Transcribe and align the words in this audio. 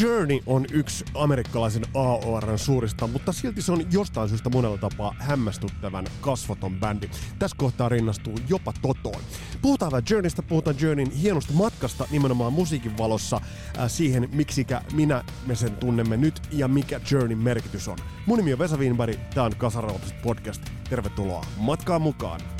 Journey 0.00 0.38
on 0.46 0.66
yksi 0.72 1.04
amerikkalaisen 1.14 1.84
AORn 1.94 2.58
suurista, 2.58 3.06
mutta 3.06 3.32
silti 3.32 3.62
se 3.62 3.72
on 3.72 3.92
jostain 3.92 4.28
syystä 4.28 4.50
monella 4.50 4.78
tapaa 4.78 5.14
hämmästyttävän 5.18 6.06
kasvoton 6.20 6.80
bändi. 6.80 7.10
Tässä 7.38 7.56
kohtaa 7.56 7.88
rinnastuu 7.88 8.38
jopa 8.48 8.72
Totoon. 8.82 9.20
Puhutaan 9.62 9.92
vähän 9.92 10.04
Journeystä, 10.10 10.42
puhutaan 10.42 10.76
Journeyn 10.80 11.10
hienosta 11.10 11.52
matkasta 11.52 12.08
nimenomaan 12.10 12.52
musiikin 12.52 12.98
valossa 12.98 13.40
äh, 13.78 13.90
siihen, 13.90 14.28
miksikä 14.32 14.82
minä 14.92 15.24
me 15.46 15.54
sen 15.54 15.76
tunnemme 15.76 16.16
nyt 16.16 16.42
ja 16.52 16.68
mikä 16.68 17.00
Journeyn 17.10 17.38
merkitys 17.38 17.88
on. 17.88 17.98
Mun 18.26 18.38
nimi 18.38 18.52
on 18.52 18.58
Vesa 18.58 18.76
Wienberg, 18.76 19.16
tää 19.34 19.44
on 19.44 19.56
Kasaralapset 19.56 20.22
podcast. 20.22 20.62
Tervetuloa 20.90 21.44
matkaan 21.56 22.02
mukaan! 22.02 22.55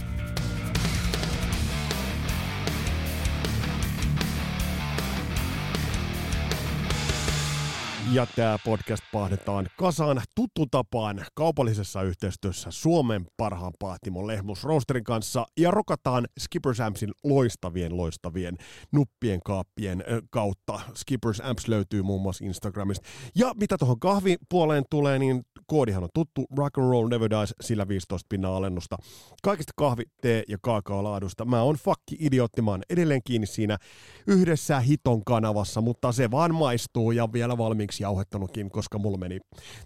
Ja 8.12 8.26
tämä 8.36 8.58
podcast 8.64 9.04
pahdetaan 9.12 9.66
kasaan 9.78 10.20
tuttu 10.34 10.66
tapaan 10.70 11.24
kaupallisessa 11.34 12.02
yhteistyössä 12.02 12.70
Suomen 12.70 13.26
parhaan 13.36 13.72
pahtimon 13.78 14.26
Lehmus 14.26 14.64
Roasterin 14.64 15.04
kanssa 15.04 15.46
ja 15.56 15.70
rokataan 15.70 16.26
Skippers 16.40 16.80
Ampsin 16.80 17.10
loistavien 17.24 17.96
loistavien 17.96 18.56
nuppien 18.92 19.40
kaappien 19.44 20.04
kautta. 20.30 20.80
Skippers 20.94 21.40
Amps 21.40 21.68
löytyy 21.68 22.02
muun 22.02 22.22
muassa 22.22 22.44
Instagramista. 22.44 23.08
Ja 23.34 23.52
mitä 23.60 23.78
tuohon 23.78 24.00
kahvipuoleen 24.00 24.84
tulee, 24.90 25.18
niin 25.18 25.42
koodihan 25.66 26.02
on 26.02 26.08
tuttu, 26.14 26.44
Rock 26.56 26.78
and 26.78 26.90
Roll 26.90 27.08
Never 27.08 27.30
Dies, 27.30 27.54
sillä 27.60 27.88
15 27.88 28.26
pinnaa 28.28 28.56
alennusta. 28.56 28.96
Kaikista 29.42 29.72
kahvi, 29.76 30.02
tee 30.20 30.42
ja 30.48 30.58
kaakaolaadusta. 30.62 31.44
Mä 31.44 31.62
oon 31.62 31.76
fakki 31.76 32.16
idiootti, 32.20 32.62
mä 32.62 32.70
oon 32.70 32.82
edelleen 32.90 33.20
kiinni 33.24 33.46
siinä 33.46 33.78
yhdessä 34.26 34.80
hiton 34.80 35.24
kanavassa, 35.24 35.80
mutta 35.80 36.12
se 36.12 36.30
vaan 36.30 36.54
maistuu 36.54 37.10
ja 37.10 37.32
vielä 37.32 37.58
valmiiksi 37.58 37.95
jauhettanutkin, 38.00 38.70
koska 38.70 38.98
mulla 38.98 39.18
meni 39.18 39.38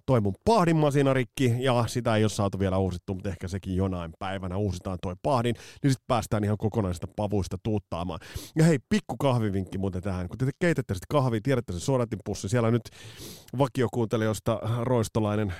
toi 0.06 0.20
mun 0.20 0.34
pahdinmasina 0.44 1.14
rikki 1.14 1.54
ja 1.58 1.84
sitä 1.86 2.16
ei 2.16 2.24
ole 2.24 2.30
saatu 2.30 2.58
vielä 2.58 2.78
uusittu, 2.78 3.14
mutta 3.14 3.28
ehkä 3.28 3.48
sekin 3.48 3.76
jonain 3.76 4.12
päivänä 4.18 4.56
uusitaan 4.56 4.98
toi 5.02 5.14
pahdin, 5.22 5.54
niin 5.82 5.90
sitten 5.90 6.04
päästään 6.06 6.44
ihan 6.44 6.58
kokonaisesta 6.58 7.06
pavuista 7.16 7.56
tuuttaamaan. 7.62 8.20
Ja 8.56 8.64
hei, 8.64 8.78
pikku 8.88 9.16
kahvivinkki 9.16 9.78
muuten 9.78 10.02
tähän, 10.02 10.28
kun 10.28 10.38
te 10.38 10.50
keitätte 10.58 10.94
sitten 10.94 11.06
kahvia, 11.10 11.40
tiedätte 11.42 11.72
se 11.72 11.80
sodatinpussi, 11.80 12.48
siellä 12.48 12.70
nyt 12.70 12.82
vakiokuuntelijoista 13.58 14.60
roistolainen 14.82 15.54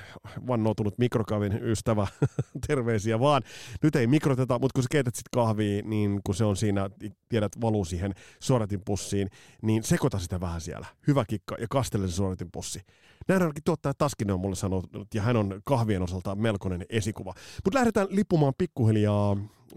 vannoutunut 0.46 0.98
mikrokavin 0.98 1.52
ystävä, 1.62 2.06
terveisiä 2.66 3.20
vaan. 3.20 3.42
Nyt 3.82 3.96
ei 3.96 4.06
mikroteta, 4.06 4.58
mutta 4.58 4.74
kun 4.74 4.82
sä 4.82 4.88
keität 4.90 5.14
sit 5.14 5.28
kahvia, 5.34 5.82
niin 5.84 6.20
kun 6.24 6.34
se 6.34 6.44
on 6.44 6.56
siinä, 6.56 6.90
tiedät, 7.28 7.52
valuu 7.60 7.84
siihen 7.84 8.14
suoratin 8.40 8.80
pussiin, 8.84 9.28
niin 9.62 9.82
sekoita 9.82 10.18
sitä 10.18 10.40
vähän 10.40 10.60
siellä. 10.60 10.86
Hyvä 11.06 11.24
kikka 11.28 11.56
ja 11.60 11.66
kastele 11.70 12.08
se 12.08 12.14
suoratin 12.40 12.52
pussi. 12.52 12.80
Näin 13.28 13.42
ainakin 13.42 13.64
tuottaja 13.64 13.94
Taskinen 13.94 14.34
on 14.34 14.40
mulle 14.40 14.56
sanonut, 14.56 15.14
ja 15.14 15.22
hän 15.22 15.36
on 15.36 15.60
kahvien 15.64 16.02
osalta 16.02 16.34
melkoinen 16.34 16.84
esikuva. 16.88 17.34
Mutta 17.64 17.78
lähdetään 17.78 18.06
lippumaan 18.10 18.54
pikkuhiljaa 18.58 19.36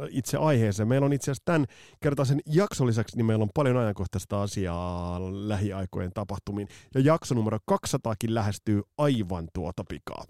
itse 0.09 0.38
aiheeseen. 0.38 0.88
Meillä 0.88 1.06
on 1.06 1.14
itse 1.14 1.31
asiassa 1.31 1.45
tämän 1.45 1.66
kertaisen 2.00 2.39
jakson 2.45 2.88
lisäksi, 2.88 3.17
niin 3.17 3.25
meillä 3.25 3.44
on 3.44 3.50
paljon 3.53 3.78
ajankohtaista 3.78 4.41
asiaa 4.41 5.19
lähiaikojen 5.22 6.11
tapahtumiin. 6.14 6.67
Ja 6.95 7.02
jakso 7.02 7.35
numero 7.35 7.59
200 7.66 8.13
lähestyy 8.28 8.81
aivan 8.97 9.47
tuota 9.53 9.84
pikaa. 9.84 10.25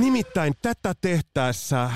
Nimittäin 0.00 0.52
tätä 0.62 0.94
tehtäessä 1.00 1.82
äh, 1.82 1.92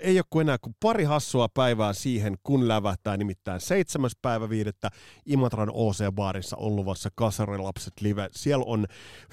ei 0.00 0.18
ole 0.18 0.24
kuin 0.30 0.40
enää 0.46 0.58
kuin 0.58 0.76
pari 0.80 1.04
hassua 1.04 1.48
päivää 1.48 1.92
siihen, 1.92 2.36
kun 2.42 2.68
lävähtää 2.68 3.16
nimittäin 3.16 3.60
seitsemäs 3.60 4.12
päivä 4.22 4.48
viidettä 4.48 4.88
Imatran 5.26 5.70
OC-baarissa 5.72 6.56
on 6.56 6.76
luvassa 6.76 7.08
Kasarilapset 7.14 7.92
live. 8.00 8.28
Siellä 8.32 8.64
on 8.68 8.86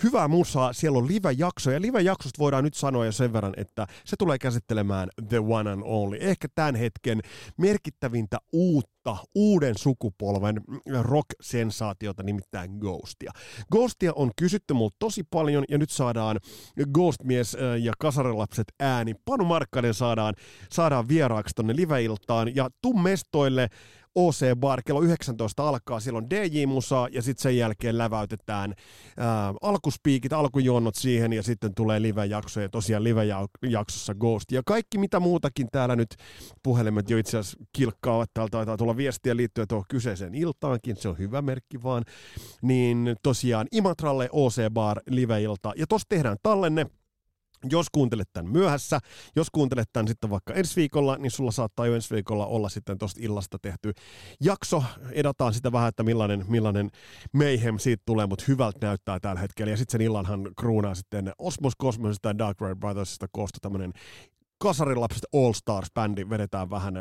hyvää 0.04 0.28
musaa, 0.28 0.74
siellä 0.74 0.98
on 0.98 1.08
live-jakso 1.08 1.72
ja 1.72 1.82
live-jaksosta 1.82 2.40
voidaan 2.40 2.64
nyt 2.64 2.74
sanoa 2.74 3.06
jo 3.06 3.12
sen 3.12 3.34
verran, 3.34 3.54
että 3.58 3.88
se 4.06 4.16
tulee 4.20 4.38
käsittelemään 4.38 5.10
The 5.30 5.40
One 5.40 5.72
and 5.72 5.82
Only. 5.86 6.18
Ehkä 6.20 6.48
tämän 6.56 6.76
hetken 6.76 7.22
merkittävintä 7.58 8.38
uutta 8.54 8.95
uutta, 9.06 9.26
uuden 9.36 9.78
sukupolven 9.78 10.62
rock-sensaatiota, 11.02 12.24
nimittäin 12.24 12.72
Ghostia. 12.72 13.32
Ghostia 13.72 14.14
on 14.16 14.32
kysytty 14.36 14.74
multa 14.74 14.96
tosi 15.00 15.24
paljon, 15.24 15.64
ja 15.70 15.78
nyt 15.78 15.90
saadaan 15.90 16.40
Ghostmies 16.94 17.58
ja 17.82 17.94
kasarilapset 18.00 18.74
ääni. 18.80 19.14
Panu 19.26 19.46
Markkanen 19.46 19.94
saadaan, 19.94 20.34
saadaan 20.72 21.08
vieraaksi 21.08 21.54
tonne 21.56 21.76
liveiltaan, 21.76 22.56
ja 22.56 22.70
tuu 22.82 22.94
mestoille 22.94 23.70
OC 24.16 24.56
Bar, 24.60 24.82
kello 24.86 25.02
19 25.02 25.70
alkaa, 25.70 26.00
siellä 26.00 26.18
on 26.18 26.30
DJ-musaa 26.30 27.08
ja 27.12 27.22
sitten 27.22 27.44
sen 27.44 27.58
jälkeen 27.58 27.98
läväytetään 27.98 28.74
ää, 29.18 29.54
alkuspiikit, 29.62 30.34
alkujonnot 30.34 30.96
siihen 30.96 31.34
ja 31.34 31.44
sitten 31.44 31.76
tulee 31.76 32.02
live-jakso 32.02 32.62
ja 32.62 32.70
tosiaan 32.70 33.04
live-jaksossa 33.04 34.16
Ghost. 34.16 34.52
Ja 34.52 34.62
kaikki 34.66 34.98
mitä 34.98 35.20
muutakin 35.20 35.68
täällä 35.72 35.96
nyt 35.96 36.16
puhelimet 36.64 37.10
jo 37.10 37.18
itse 37.18 37.38
asiassa 37.38 37.58
kilkkaavat, 37.74 38.30
täällä 38.34 38.50
taitaa 38.50 38.78
tulla 38.78 38.98
viestiä 38.98 39.36
liittyen 39.36 39.68
tuohon 39.68 39.86
kyseiseen 39.88 40.36
iltaankin, 40.36 40.96
se 40.96 41.10
on 41.10 41.18
hyvä 41.18 41.42
merkki 41.42 41.84
vaan. 41.84 42.04
Niin 42.62 43.16
tosiaan 43.24 43.68
Imatralle 43.72 44.30
OC 44.32 44.70
Bar 44.74 45.02
live-ilta 45.10 45.74
ja 45.76 45.88
tossa 45.88 46.06
tehdään 46.10 46.38
tallenne, 46.44 46.86
jos 47.64 47.88
kuuntelet 47.92 48.30
tämän 48.34 48.52
myöhässä, 48.52 49.00
jos 49.36 49.48
kuuntelet 49.52 49.90
tämän 49.94 50.08
sitten 50.08 50.30
vaikka 50.30 50.54
ensi 50.54 50.76
viikolla, 50.76 51.18
niin 51.18 51.32
sulla 51.32 51.52
saattaa 51.52 51.86
jo 51.86 51.96
ensi 51.96 52.16
viikolla 52.16 52.46
olla 52.46 52.70
sitten 52.70 52.98
tuosta 52.98 53.20
illasta 53.24 53.58
tehty 53.62 53.94
jakso. 54.44 54.84
Edataan 55.12 55.54
sitä 55.54 55.72
vähän, 55.72 55.90
että 55.90 56.04
millainen, 56.04 56.46
millainen 56.48 56.90
mayhem 57.34 57.80
siitä 57.80 58.04
tulee, 58.06 58.26
mutta 58.26 58.46
hyvältä 58.48 58.80
näyttää 58.82 59.20
tällä 59.20 59.40
hetkellä. 59.42 59.72
Ja 59.72 59.78
sitten 59.78 59.92
sen 59.92 60.02
illanhan 60.02 60.50
kruunaa 60.60 60.96
sitten 60.96 61.32
Osmos 61.40 61.74
Cosmosista 61.82 62.30
ja 62.30 62.38
Dark 62.38 62.62
Red 62.62 62.76
Brothersista 62.76 63.28
koostu 63.32 63.60
tämmöinen 63.62 63.94
kasarilapset 64.58 65.26
All 65.34 65.54
Stars-bändi, 65.54 66.30
vedetään 66.30 66.70
vähän 66.70 66.94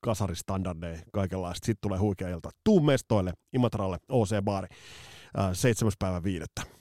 kasaristandardeja 0.00 0.98
kaikenlaista. 1.12 1.66
Sitten 1.66 1.80
tulee 1.80 1.98
huikea 1.98 2.28
ilta. 2.28 2.50
Tuu 2.64 2.80
mestoille, 2.80 3.32
Imatralle, 3.52 3.98
OC 4.08 4.42
Baari, 4.42 4.68
7. 5.52 5.92
päivä 5.98 6.22
viidettä. 6.22 6.79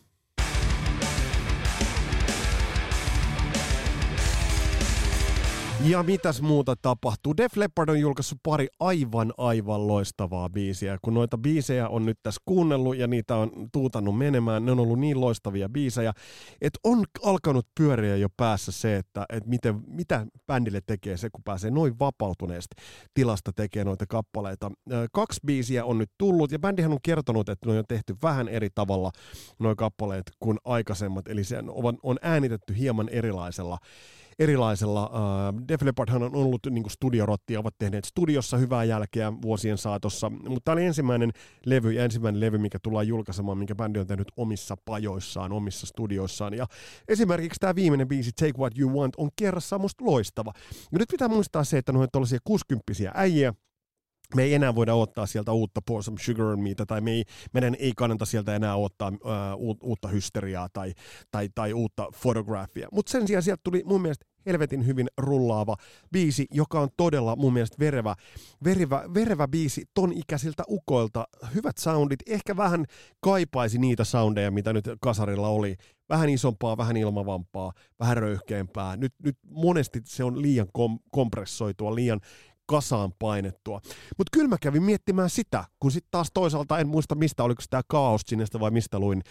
Ja 5.88 6.04
mitäs 6.04 6.42
muuta 6.42 6.76
tapahtuu? 6.82 7.38
Def 7.38 7.58
Leppard 7.58 7.90
on 7.90 8.00
julkaissut 8.00 8.38
pari 8.44 8.68
aivan 8.80 9.34
aivan 9.38 9.88
loistavaa 9.88 10.50
biisiä. 10.50 10.98
Kun 11.02 11.14
noita 11.14 11.38
biisejä 11.38 11.90
on 11.90 12.06
nyt 12.06 12.20
tässä 12.24 12.42
kuunnellut 12.46 12.98
ja 12.98 13.08
niitä 13.08 13.36
on 13.36 13.52
tuutannut 13.72 14.18
menemään, 14.18 14.66
ne 14.66 14.72
on 14.72 14.80
ollut 14.80 15.00
niin 15.00 15.22
loistavia 15.22 15.70
biisejä, 15.70 16.14
että 16.62 16.80
on 16.84 17.06
alkanut 17.24 17.68
pyöriä 17.78 18.16
jo 18.16 18.28
päässä 18.38 18.72
se, 18.72 18.96
että, 18.96 19.26
että 19.30 19.50
miten, 19.50 19.82
mitä 19.88 20.26
bändille 20.48 20.82
tekee 20.86 21.18
se, 21.18 21.30
kun 21.30 21.44
pääsee 21.44 21.72
noin 21.72 22.00
vapautuneesti 22.00 22.76
tilasta 23.14 23.52
tekee 23.56 23.84
noita 23.84 24.06
kappaleita. 24.08 24.72
Kaksi 25.14 25.40
biisiä 25.46 25.86
on 25.86 25.98
nyt 25.98 26.12
tullut 26.18 26.52
ja 26.52 26.60
bändihän 26.60 26.92
on 26.92 27.00
kertonut, 27.04 27.50
että 27.50 27.70
ne 27.70 27.80
on 27.80 27.86
tehty 27.88 28.16
vähän 28.24 28.48
eri 28.48 28.70
tavalla 28.76 29.12
noin 29.60 29.76
kappaleet 29.76 30.32
kuin 30.40 30.58
aikaisemmat, 30.66 31.28
eli 31.28 31.44
se 31.44 31.58
on, 31.68 31.98
on 32.04 32.18
äänitetty 32.22 32.78
hieman 32.78 33.10
erilaisella 33.10 33.78
erilaisella. 34.40 35.06
Uh, 35.06 35.68
Def 35.68 35.82
Leppardhan 35.82 36.24
on 36.24 36.36
ollut 36.36 36.60
niin 36.70 36.90
studiorotti 36.90 37.54
ja 37.54 37.60
ovat 37.60 37.76
tehneet 37.78 38.06
studiossa 38.06 38.58
hyvää 38.58 38.84
jälkeä 38.84 39.34
vuosien 39.42 39.78
saatossa, 39.78 40.30
mutta 40.30 40.62
tämä 40.66 40.74
oli 40.74 40.86
ensimmäinen 40.86 41.32
levy 41.66 41.92
ja 41.92 42.04
ensimmäinen 42.04 42.40
levy, 42.40 42.58
mikä 42.58 42.80
tullaan 42.84 43.08
julkaisemaan, 43.08 43.58
minkä 43.58 43.76
bändi 43.76 44.00
on 44.00 44.08
tehnyt 44.08 44.32
omissa 44.38 44.78
pajoissaan, 44.86 45.52
omissa 45.52 45.88
studioissaan. 45.88 46.54
Ja 46.54 46.68
esimerkiksi 47.08 47.60
tämä 47.60 47.76
viimeinen 47.76 48.08
biisi 48.08 48.32
Take 48.32 48.54
What 48.58 48.78
You 48.80 49.00
Want 49.00 49.14
on 49.18 49.30
kerrassaan 49.36 49.82
musta 49.82 50.06
loistava. 50.06 50.52
Ja 50.92 51.00
nyt 51.00 51.10
pitää 51.12 51.28
muistaa 51.28 51.64
se, 51.64 51.78
että 51.78 51.92
noin 51.92 52.10
tällaisia 52.12 52.40
60 52.44 52.94
äijiä, 53.14 53.54
me 54.36 54.44
ei 54.44 54.54
enää 54.54 54.76
voida 54.76 54.94
ottaa 54.94 55.26
sieltä 55.26 55.52
uutta 55.52 55.82
Pour 55.86 56.04
Some 56.04 56.18
Sugar 56.22 56.46
on 56.46 56.60
Meitä, 56.60 56.86
tai 56.86 57.02
me 57.02 57.12
ei, 57.12 57.24
meidän 57.54 57.76
ei 57.80 57.94
kannata 57.98 58.26
sieltä 58.26 58.56
enää 58.56 58.76
ottaa 58.76 59.10
uh, 59.10 59.78
uutta 59.82 60.08
hysteriaa 60.08 60.70
tai, 60.74 60.94
tai, 61.32 61.50
tai 61.56 61.74
uutta 61.74 62.08
fotografia. 62.16 62.88
Mutta 62.92 63.12
sen 63.12 63.28
sijaan 63.28 63.44
sieltä 63.44 63.62
tuli 63.64 63.84
mun 63.86 64.02
mielestä 64.02 64.26
helvetin 64.46 64.86
hyvin 64.86 65.08
rullaava 65.18 65.76
biisi, 66.12 66.48
joka 66.52 66.80
on 66.80 66.90
todella 66.98 67.36
mun 67.36 67.54
mielestä 67.54 67.76
verevä, 67.80 68.16
verevä, 68.64 69.04
verevä 69.14 69.48
biisi 69.48 69.86
ton 69.94 70.14
ikäisiltä 70.14 70.64
ukoilta. 70.70 71.28
Hyvät 71.56 71.78
soundit, 71.78 72.20
ehkä 72.28 72.58
vähän 72.58 72.86
kaipaisi 73.22 73.78
niitä 73.78 74.04
soundeja, 74.04 74.52
mitä 74.52 74.74
nyt 74.74 74.86
kasarilla 75.02 75.48
oli 75.48 75.76
vähän 76.10 76.30
isompaa, 76.30 76.78
vähän 76.78 76.98
ilmavampaa, 76.98 77.74
vähän 78.00 78.18
röyhkeämpää. 78.18 78.98
Nyt, 78.98 79.14
nyt 79.24 79.38
monesti 79.50 80.02
se 80.06 80.24
on 80.24 80.42
liian 80.42 80.68
kom- 80.74 81.00
kompressoitua, 81.12 81.96
liian 81.96 82.20
kasaan 82.70 83.12
painettua. 83.20 83.82
Mutta 84.18 84.30
kyllä 84.32 84.48
mä 84.48 84.58
kävin 84.62 84.84
miettimään 84.84 85.30
sitä, 85.30 85.66
kun 85.80 85.92
sitten 85.92 86.12
taas 86.12 86.30
toisaalta 86.34 86.80
en 86.80 86.88
muista 86.88 87.16
mistä, 87.16 87.44
oliko 87.44 87.64
tämä 87.70 87.82
Chaos 87.92 88.22
Sinestä 88.26 88.60
vai 88.60 88.72
mistä 88.72 89.00
luin, 89.00 89.22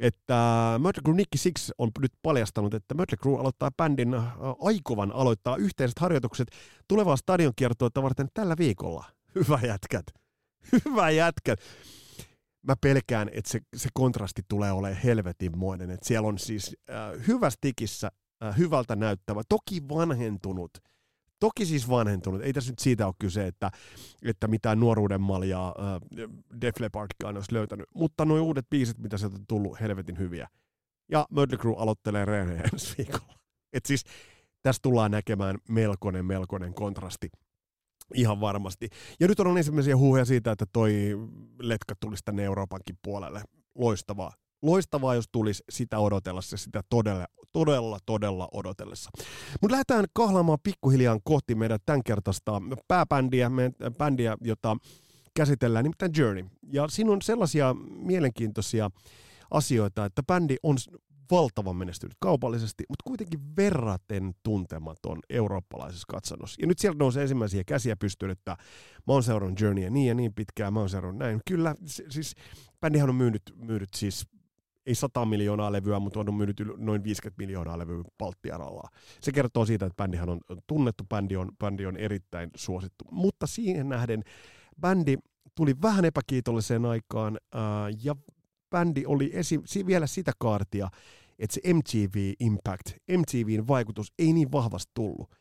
että 0.00 0.78
Mötley 0.78 1.02
Crue 1.02 1.16
Nicky 1.16 1.38
Six 1.38 1.70
on 1.78 1.90
nyt 2.00 2.12
paljastanut, 2.22 2.74
että 2.74 2.94
Mötley 2.94 3.16
Crue 3.22 3.40
aloittaa 3.40 3.70
bändin 3.76 4.14
äh, 4.14 4.24
aikovan 4.60 5.12
aloittaa 5.12 5.56
yhteiset 5.56 5.98
harjoitukset 5.98 6.48
tulevaa 6.88 7.16
stadionkiertoa 7.16 8.02
varten 8.02 8.28
tällä 8.34 8.54
viikolla. 8.58 9.04
Hyvä 9.34 9.60
jätkät. 9.66 10.04
Hyvä 10.84 11.10
jätkät 11.10 11.60
mä 12.62 12.74
pelkään, 12.80 13.30
että 13.32 13.50
se, 13.50 13.60
se 13.76 13.88
kontrasti 13.94 14.42
tulee 14.48 14.72
olemaan 14.72 15.02
helvetinmoinen. 15.02 15.90
Että 15.90 16.08
siellä 16.08 16.28
on 16.28 16.38
siis 16.38 16.76
äh, 16.90 17.26
hyvä 17.26 17.50
stikissä, 17.50 18.10
äh, 18.44 18.58
hyvältä 18.58 18.96
näyttävä, 18.96 19.42
toki 19.48 19.88
vanhentunut, 19.88 20.70
toki 21.40 21.66
siis 21.66 21.88
vanhentunut. 21.88 22.42
Ei 22.42 22.52
tässä 22.52 22.72
nyt 22.72 22.78
siitä 22.78 23.06
ole 23.06 23.14
kyse, 23.18 23.46
että, 23.46 23.70
että 24.22 24.48
mitään 24.48 24.80
nuoruuden 24.80 25.20
maljaa 25.20 25.74
äh, 25.78 26.30
Def 26.60 26.80
Leppardkaan 26.80 27.36
olisi 27.36 27.54
löytänyt, 27.54 27.86
mutta 27.94 28.24
nuo 28.24 28.40
uudet 28.40 28.66
biisit, 28.70 28.98
mitä 28.98 29.18
sieltä 29.18 29.36
on 29.36 29.46
tullut, 29.48 29.80
helvetin 29.80 30.18
hyviä. 30.18 30.48
Ja 31.10 31.26
Mötley 31.30 31.58
Crue 31.58 31.76
aloittelee 31.78 32.24
reenejä 32.24 32.62
ensi 32.72 32.94
viikolla. 32.98 33.38
Et 33.72 33.86
siis 33.86 34.04
tässä 34.62 34.80
tullaan 34.82 35.10
näkemään 35.10 35.58
melkoinen, 35.68 36.24
melkoinen 36.24 36.74
kontrasti 36.74 37.28
Ihan 38.14 38.40
varmasti. 38.40 38.88
Ja 39.20 39.28
nyt 39.28 39.40
on 39.40 39.58
ensimmäisiä 39.58 39.96
huhuja 39.96 40.24
siitä, 40.24 40.52
että 40.52 40.66
toi 40.72 41.18
letka 41.60 41.94
tulisi 42.00 42.22
tänne 42.24 42.44
Euroopankin 42.44 42.96
puolelle. 43.02 43.42
Loistavaa. 43.74 44.32
Loistavaa, 44.62 45.14
jos 45.14 45.28
tulisi 45.32 45.64
sitä 45.70 45.98
odotellessa, 45.98 46.56
sitä 46.56 46.82
todella, 46.88 47.26
todella, 47.52 47.98
todella 48.06 48.48
odotellessa. 48.52 49.10
Mutta 49.60 49.72
lähdetään 49.72 50.04
kahlaamaan 50.12 50.58
pikkuhiljaa 50.62 51.18
kohti 51.24 51.54
meidän 51.54 51.78
tämänkertaista 51.86 52.62
pääbändiä, 52.88 53.48
meidän 53.48 53.94
bändiä, 53.98 54.36
jota 54.40 54.76
käsitellään, 55.34 55.82
nimittäin 55.82 56.12
Journey. 56.16 56.46
Ja 56.72 56.88
siinä 56.88 57.12
on 57.12 57.22
sellaisia 57.22 57.74
mielenkiintoisia 57.90 58.90
asioita, 59.50 60.04
että 60.04 60.22
bändi 60.22 60.56
on 60.62 60.76
valtavan 61.30 61.76
menestynyt 61.76 62.16
kaupallisesti, 62.20 62.84
mutta 62.88 63.02
kuitenkin 63.06 63.56
verraten 63.56 64.32
tuntematon 64.42 65.18
eurooppalaisessa 65.30 66.06
katsannossa. 66.08 66.56
Ja 66.60 66.66
nyt 66.66 66.78
sieltä 66.78 66.98
nousee 66.98 67.22
ensimmäisiä 67.22 67.62
käsiä 67.66 67.96
pystyyn, 67.96 68.30
että 68.30 68.56
mä 69.06 69.12
oon 69.12 69.22
seurannut 69.22 69.60
Journeyä 69.60 69.90
niin 69.90 70.08
ja 70.08 70.14
niin 70.14 70.34
pitkään, 70.34 70.72
mä 70.72 70.80
oon 70.80 70.90
seurannut 70.90 71.18
näin. 71.18 71.40
Kyllä, 71.48 71.74
siis 71.86 72.34
bändihän 72.80 73.08
on 73.08 73.14
myynyt, 73.14 73.42
myynyt 73.56 73.88
siis 73.96 74.26
ei 74.86 74.94
100 74.94 75.24
miljoonaa 75.24 75.72
levyä, 75.72 75.98
mutta 75.98 76.20
on 76.20 76.34
myynyt 76.34 76.62
noin 76.76 77.04
50 77.04 77.42
miljoonaa 77.42 77.78
levyä 77.78 78.02
Baltiaralla. 78.18 78.88
Se 79.20 79.32
kertoo 79.32 79.66
siitä, 79.66 79.86
että 79.86 79.96
bändihän 79.96 80.28
on 80.28 80.40
tunnettu, 80.66 81.04
bändi 81.04 81.36
on, 81.36 81.48
bändi 81.58 81.86
on 81.86 81.96
erittäin 81.96 82.50
suosittu. 82.56 83.04
Mutta 83.10 83.46
siihen 83.46 83.88
nähden 83.88 84.22
bändi 84.80 85.16
tuli 85.54 85.74
vähän 85.82 86.04
epäkiitolliseen 86.04 86.84
aikaan 86.84 87.38
ää, 87.54 87.88
ja 88.02 88.16
bändi 88.70 89.02
oli 89.06 89.30
esi- 89.34 89.86
vielä 89.86 90.06
sitä 90.06 90.32
kaartia, 90.38 90.88
että 91.38 91.54
se 91.54 91.72
MTV 91.74 92.32
Impact, 92.40 92.90
MTVn 93.18 93.68
vaikutus 93.68 94.12
ei 94.18 94.32
niin 94.32 94.52
vahvasti 94.52 94.90
tullut. 94.94 95.34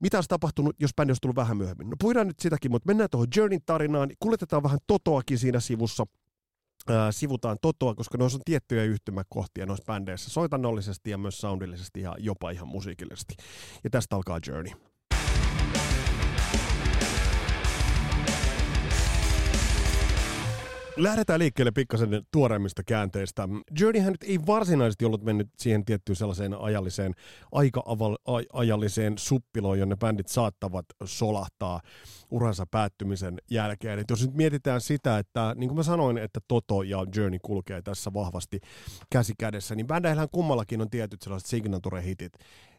Mitä 0.00 0.16
olisi 0.16 0.28
tapahtunut, 0.28 0.76
jos 0.80 0.90
bändi 0.96 1.10
olisi 1.10 1.20
tullut 1.20 1.36
vähän 1.36 1.56
myöhemmin? 1.56 1.90
No 1.90 1.96
puhutaan 2.00 2.26
nyt 2.26 2.40
sitäkin, 2.40 2.70
mutta 2.70 2.86
mennään 2.86 3.10
tuohon 3.10 3.28
Journeyn 3.36 3.60
tarinaan. 3.66 4.10
Kuljetetaan 4.20 4.62
vähän 4.62 4.78
Totoakin 4.86 5.38
siinä 5.38 5.60
sivussa. 5.60 6.04
Sivutaan 7.10 7.56
Totoa, 7.62 7.94
koska 7.94 8.18
noissa 8.18 8.36
on 8.36 8.42
tiettyjä 8.44 8.84
yhtymäkohtia 8.84 9.66
noissa 9.66 9.84
bändeissä 9.86 10.30
soitannollisesti 10.30 11.10
ja 11.10 11.18
myös 11.18 11.40
soundillisesti 11.40 12.00
ja 12.00 12.14
jopa 12.18 12.50
ihan 12.50 12.68
musiikillisesti. 12.68 13.34
Ja 13.84 13.90
tästä 13.90 14.16
alkaa 14.16 14.40
Journey. 14.46 14.72
Lähdetään 20.96 21.38
liikkeelle 21.38 21.70
pikkasen 21.70 22.22
tuoreimmista 22.30 22.82
käänteistä. 22.82 23.48
Journeyhän 23.78 24.12
nyt 24.12 24.22
ei 24.22 24.38
varsinaisesti 24.46 25.04
ollut 25.04 25.24
mennyt 25.24 25.48
siihen 25.58 25.84
tiettyyn 25.84 26.16
sellaiseen 26.16 26.60
ajalliseen, 26.60 27.14
aika-ajalliseen 27.52 29.18
suppiloon, 29.18 29.78
jonne 29.78 29.96
bändit 29.96 30.28
saattavat 30.28 30.86
solahtaa 31.04 31.80
uransa 32.30 32.66
päättymisen 32.70 33.38
jälkeen. 33.50 33.98
Et 33.98 34.10
jos 34.10 34.26
nyt 34.26 34.34
mietitään 34.34 34.80
sitä, 34.80 35.18
että 35.18 35.54
niin 35.56 35.68
kuin 35.68 35.76
mä 35.76 35.82
sanoin, 35.82 36.18
että 36.18 36.40
Toto 36.48 36.82
ja 36.82 37.06
Journey 37.14 37.38
kulkee 37.42 37.82
tässä 37.82 38.12
vahvasti 38.14 38.60
käsi 39.10 39.34
kädessä, 39.38 39.74
niin 39.74 39.86
bändeillähän 39.86 40.28
kummallakin 40.32 40.80
on 40.80 40.90
tietyt 40.90 41.22
sellaiset 41.22 41.48
signature-hitit. 41.48 42.34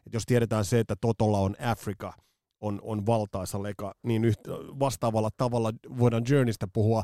Et 0.06 0.12
jos 0.12 0.26
tiedetään 0.26 0.64
se, 0.64 0.78
että 0.78 0.96
Totolla 1.00 1.38
on 1.38 1.56
Africa– 1.60 2.12
on, 2.62 2.80
on 2.82 3.06
valtaisa 3.06 3.62
leka, 3.62 3.94
niin 4.02 4.24
yhtä, 4.24 4.50
vastaavalla 4.80 5.30
tavalla 5.36 5.72
voidaan 5.98 6.22
Journeystä 6.28 6.66
puhua 6.72 7.02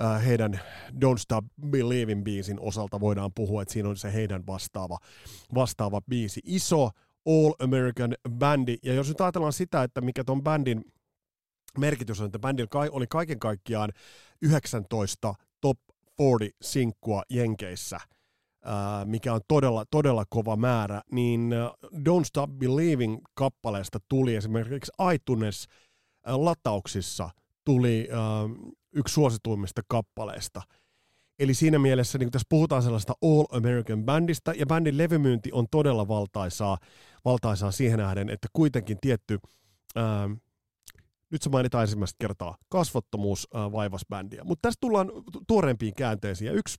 äh, 0.00 0.26
heidän 0.26 0.60
Don't 1.04 1.18
Stop 1.18 1.44
Believing 1.70 2.24
biisin 2.24 2.60
osalta 2.60 3.00
voidaan 3.00 3.30
puhua, 3.34 3.62
että 3.62 3.72
siinä 3.72 3.88
on 3.88 3.96
se 3.96 4.12
heidän 4.12 4.46
vastaava, 4.46 4.98
vastaava 5.54 6.00
biisi. 6.00 6.40
Iso 6.44 6.90
All 7.26 7.52
American 7.58 8.14
bändi, 8.30 8.76
ja 8.82 8.94
jos 8.94 9.08
nyt 9.08 9.20
ajatellaan 9.20 9.52
sitä, 9.52 9.82
että 9.82 10.00
mikä 10.00 10.24
ton 10.24 10.42
bändin 10.42 10.84
merkitys 11.78 12.20
on, 12.20 12.26
että 12.26 12.38
bändillä 12.38 12.90
oli 12.90 13.06
kaiken 13.06 13.38
kaikkiaan 13.38 13.92
19 14.42 15.34
top 15.60 15.78
40 16.18 16.56
sinkkua 16.62 17.22
Jenkeissä– 17.30 18.00
mikä 19.04 19.34
on 19.34 19.40
todella, 19.48 19.84
todella 19.90 20.24
kova 20.28 20.56
määrä, 20.56 21.02
niin 21.12 21.54
Don't 21.96 22.24
Stop 22.24 22.50
Believing 22.50 23.18
kappaleesta 23.34 23.98
tuli 24.08 24.34
esimerkiksi 24.36 24.92
iTunes 25.14 25.66
latauksissa 26.26 27.30
tuli 27.64 28.08
yksi 28.92 29.14
suosituimmista 29.14 29.82
kappaleista. 29.88 30.62
Eli 31.38 31.54
siinä 31.54 31.78
mielessä 31.78 32.18
niin 32.18 32.30
tässä 32.30 32.46
puhutaan 32.48 32.82
sellaista 32.82 33.12
All 33.22 33.44
American 33.50 34.04
Bandista, 34.04 34.52
ja 34.52 34.66
bändin 34.66 34.98
levymyynti 34.98 35.52
on 35.52 35.66
todella 35.70 36.08
valtaisaa, 36.08 36.78
valtaisaa 37.24 37.70
siihen 37.70 37.98
nähden, 37.98 38.30
että 38.30 38.48
kuitenkin 38.52 38.98
tietty, 39.00 39.38
ää, 39.96 40.28
nyt 41.30 41.42
se 41.42 41.50
mainitaan 41.50 41.82
ensimmäistä 41.82 42.16
kertaa, 42.18 42.56
kasvottomuus 42.68 43.48
ää, 43.54 43.72
vaivas 43.72 44.02
bändiä. 44.08 44.44
Mutta 44.44 44.62
tässä 44.62 44.78
tullaan 44.80 45.10
tuoreempiin 45.46 45.94
käänteisiin, 45.94 46.46
ja 46.46 46.52
yksi 46.52 46.76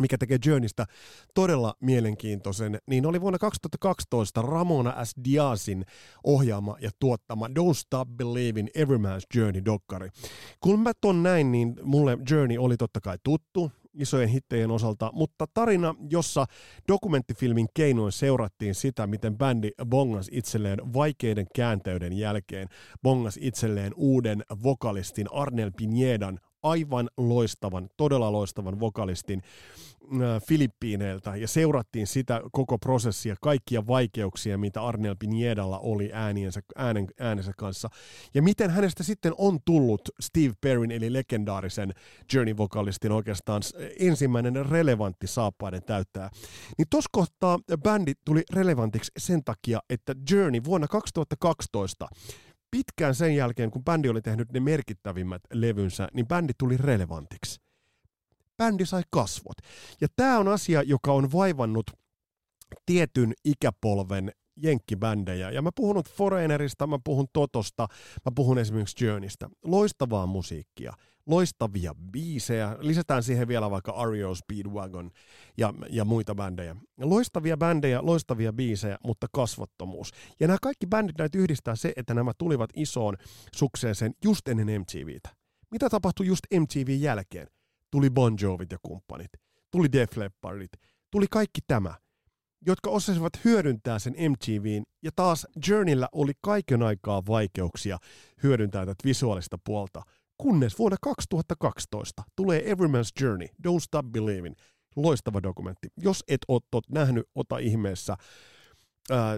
mikä 0.00 0.18
tekee 0.18 0.38
Journeystä 0.46 0.86
todella 1.34 1.74
mielenkiintoisen, 1.80 2.78
niin 2.86 3.06
oli 3.06 3.20
vuonna 3.20 3.38
2012 3.38 4.42
Ramona 4.42 5.04
S. 5.04 5.14
Diazin 5.24 5.84
ohjaama 6.24 6.76
ja 6.80 6.90
tuottama 6.98 7.46
Don't 7.46 7.74
Stop 7.74 8.08
Believing 8.08 8.68
Everyman's 8.68 9.38
Journey-dokkari. 9.38 10.10
Kun 10.60 10.80
mä 10.80 10.92
ton 11.00 11.22
näin, 11.22 11.52
niin 11.52 11.76
mulle 11.82 12.18
Journey 12.30 12.58
oli 12.58 12.76
totta 12.76 13.00
kai 13.00 13.18
tuttu, 13.22 13.70
isojen 13.96 14.28
hittejen 14.28 14.70
osalta, 14.70 15.10
mutta 15.12 15.46
tarina, 15.54 15.94
jossa 16.10 16.46
dokumenttifilmin 16.88 17.66
keinoin 17.74 18.12
seurattiin 18.12 18.74
sitä, 18.74 19.06
miten 19.06 19.38
bändi 19.38 19.70
bongas 19.86 20.28
itselleen 20.32 20.94
vaikeiden 20.94 21.46
käänteiden 21.54 22.12
jälkeen, 22.12 22.68
bongas 23.02 23.38
itselleen 23.40 23.92
uuden 23.96 24.42
vokalistin 24.62 25.26
Arnel 25.32 25.70
Piniedan 25.76 26.38
aivan 26.70 27.10
loistavan, 27.16 27.88
todella 27.96 28.32
loistavan 28.32 28.80
vokalistin 28.80 29.42
äh, 30.02 30.42
Filippiineiltä 30.48 31.36
ja 31.36 31.48
seurattiin 31.48 32.06
sitä 32.06 32.40
koko 32.52 32.78
prosessia, 32.78 33.36
kaikkia 33.40 33.86
vaikeuksia, 33.86 34.58
mitä 34.58 34.82
Arnel 34.82 35.16
Piniedalla 35.18 35.78
oli 35.78 36.10
ääniensä, 36.12 36.60
äänen, 36.76 37.06
äänensä 37.20 37.52
kanssa. 37.56 37.88
Ja 38.34 38.42
miten 38.42 38.70
hänestä 38.70 39.02
sitten 39.02 39.32
on 39.38 39.58
tullut 39.64 40.00
Steve 40.20 40.54
Perrin, 40.60 40.90
eli 40.90 41.12
legendaarisen 41.12 41.94
Journey-vokalistin 42.32 43.12
oikeastaan 43.12 43.62
ensimmäinen 43.98 44.66
relevantti 44.66 45.26
saappaiden 45.26 45.82
täyttää. 45.82 46.30
Niin 46.78 46.86
tuossa 46.90 47.10
kohtaa 47.12 47.58
bändi 47.82 48.12
tuli 48.24 48.42
relevantiksi 48.52 49.12
sen 49.18 49.44
takia, 49.44 49.80
että 49.90 50.14
Journey 50.30 50.60
vuonna 50.64 50.88
2012 50.88 52.08
pitkään 52.76 53.14
sen 53.14 53.36
jälkeen, 53.36 53.70
kun 53.70 53.84
bändi 53.84 54.08
oli 54.08 54.22
tehnyt 54.22 54.52
ne 54.52 54.60
merkittävimmät 54.60 55.42
levynsä, 55.52 56.08
niin 56.14 56.26
bändi 56.26 56.52
tuli 56.58 56.76
relevantiksi. 56.76 57.60
Bändi 58.56 58.86
sai 58.86 59.02
kasvot. 59.10 59.56
Ja 60.00 60.08
tämä 60.16 60.38
on 60.38 60.48
asia, 60.48 60.82
joka 60.82 61.12
on 61.12 61.32
vaivannut 61.32 61.90
tietyn 62.86 63.32
ikäpolven 63.44 64.32
jenkkibändejä. 64.56 65.50
Ja 65.50 65.62
mä 65.62 65.70
puhun 65.74 65.96
nyt 65.96 66.10
Foreignerista, 66.10 66.86
mä 66.86 66.98
puhun 67.04 67.26
Totosta, 67.32 67.88
mä 68.24 68.32
puhun 68.34 68.58
esimerkiksi 68.58 69.04
Journeystä. 69.04 69.48
Loistavaa 69.64 70.26
musiikkia, 70.26 70.92
loistavia 71.26 71.94
biisejä. 72.12 72.76
Lisätään 72.80 73.22
siihen 73.22 73.48
vielä 73.48 73.70
vaikka 73.70 73.94
REO 74.12 74.34
Speedwagon 74.34 75.10
ja, 75.56 75.74
ja 75.90 76.04
muita 76.04 76.34
bändejä. 76.34 76.76
Loistavia 77.00 77.56
bändejä, 77.56 78.00
loistavia 78.02 78.52
biisejä, 78.52 78.98
mutta 79.04 79.26
kasvottomuus. 79.32 80.10
Ja 80.40 80.46
nämä 80.46 80.58
kaikki 80.62 80.86
bändit 80.86 81.18
näitä 81.18 81.38
yhdistää 81.38 81.76
se, 81.76 81.92
että 81.96 82.14
nämä 82.14 82.32
tulivat 82.38 82.70
isoon 82.76 83.16
sukseeseen 83.56 84.14
just 84.24 84.48
ennen 84.48 84.80
MTVtä. 84.80 85.28
Mitä 85.70 85.90
tapahtui 85.90 86.26
just 86.26 86.42
MTV 86.60 86.96
jälkeen? 87.00 87.46
Tuli 87.90 88.10
Bon 88.10 88.36
Jovit 88.40 88.72
ja 88.72 88.78
kumppanit. 88.82 89.30
Tuli 89.70 89.92
Def 89.92 90.16
Leppardit 90.16 90.70
tuli 91.16 91.26
kaikki 91.30 91.60
tämä, 91.66 91.94
jotka 92.66 92.90
osasivat 92.90 93.32
hyödyntää 93.44 93.98
sen 93.98 94.14
MTVin, 94.30 94.84
ja 95.02 95.10
taas 95.16 95.46
Journeyllä 95.68 96.08
oli 96.12 96.32
kaiken 96.40 96.82
aikaa 96.82 97.26
vaikeuksia 97.26 97.98
hyödyntää 98.42 98.86
tätä 98.86 99.04
visuaalista 99.04 99.58
puolta, 99.64 100.02
kunnes 100.38 100.78
vuonna 100.78 100.96
2012 101.02 102.22
tulee 102.36 102.60
Everyman's 102.60 103.22
Journey, 103.24 103.46
Don't 103.48 103.80
Stop 103.80 104.06
Believing, 104.06 104.54
loistava 104.96 105.42
dokumentti. 105.42 105.88
Jos 105.96 106.24
et 106.28 106.40
ole 106.48 106.82
nähnyt, 106.90 107.28
ota 107.34 107.58
ihmeessä 107.58 108.16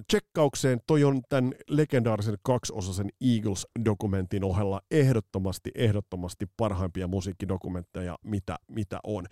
tsekkaukseen. 0.08 0.80
Toi 0.87 1.04
on 1.04 1.22
tämän 1.28 1.54
legendaarisen 1.68 2.37
kaksiosaisen 2.42 3.08
Eagles-dokumentin 3.20 4.44
ohella 4.44 4.80
ehdottomasti, 4.90 5.70
ehdottomasti 5.75 6.46
parhaimpia 6.56 7.06
musiikkidokumentteja, 7.06 8.18
mitä, 8.25 8.56
mitä 8.68 9.00
on. 9.04 9.26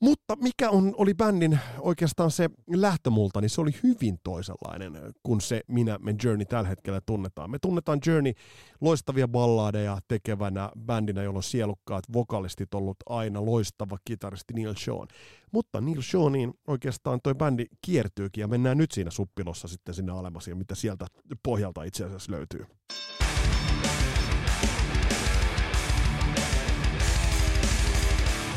Mutta 0.00 0.36
mikä 0.36 0.70
on, 0.70 0.94
oli 0.96 1.14
bändin 1.14 1.58
oikeastaan 1.78 2.30
se 2.30 2.50
lähtömulta, 2.66 3.40
niin 3.40 3.50
se 3.50 3.60
oli 3.60 3.70
hyvin 3.82 4.18
toisenlainen 4.22 4.92
kuin 5.22 5.40
se 5.40 5.60
minä 5.68 5.98
me 5.98 6.14
Journey 6.24 6.44
tällä 6.44 6.68
hetkellä 6.68 7.00
tunnetaan. 7.06 7.50
Me 7.50 7.58
tunnetaan 7.58 8.00
Journey 8.06 8.32
loistavia 8.80 9.28
balladeja 9.28 9.98
tekevänä 10.08 10.70
bändinä, 10.86 11.22
jolla 11.22 11.38
on 11.38 11.42
sielukkaat 11.42 12.04
vokalistit 12.12 12.74
ollut 12.74 12.96
aina 13.08 13.44
loistava 13.44 13.96
kitaristi 14.04 14.54
Neil 14.54 14.74
Sean. 14.76 15.08
Mutta 15.52 15.80
Neil 15.80 16.02
Seaniin 16.02 16.54
oikeastaan 16.66 17.20
toi 17.22 17.34
bändi 17.34 17.66
kiertyykin 17.86 18.42
ja 18.42 18.48
mennään 18.48 18.78
nyt 18.78 18.92
siinä 18.92 19.10
suppilossa 19.10 19.68
sitten 19.68 19.94
sinne 19.94 20.12
alemmas 20.12 20.48
ja 20.48 20.56
mitä 20.56 20.74
sieltä 20.74 21.06
pohjalta 21.42 21.82
itse 21.82 22.04
asiassa 22.04 22.32
löytyy. 22.32 22.66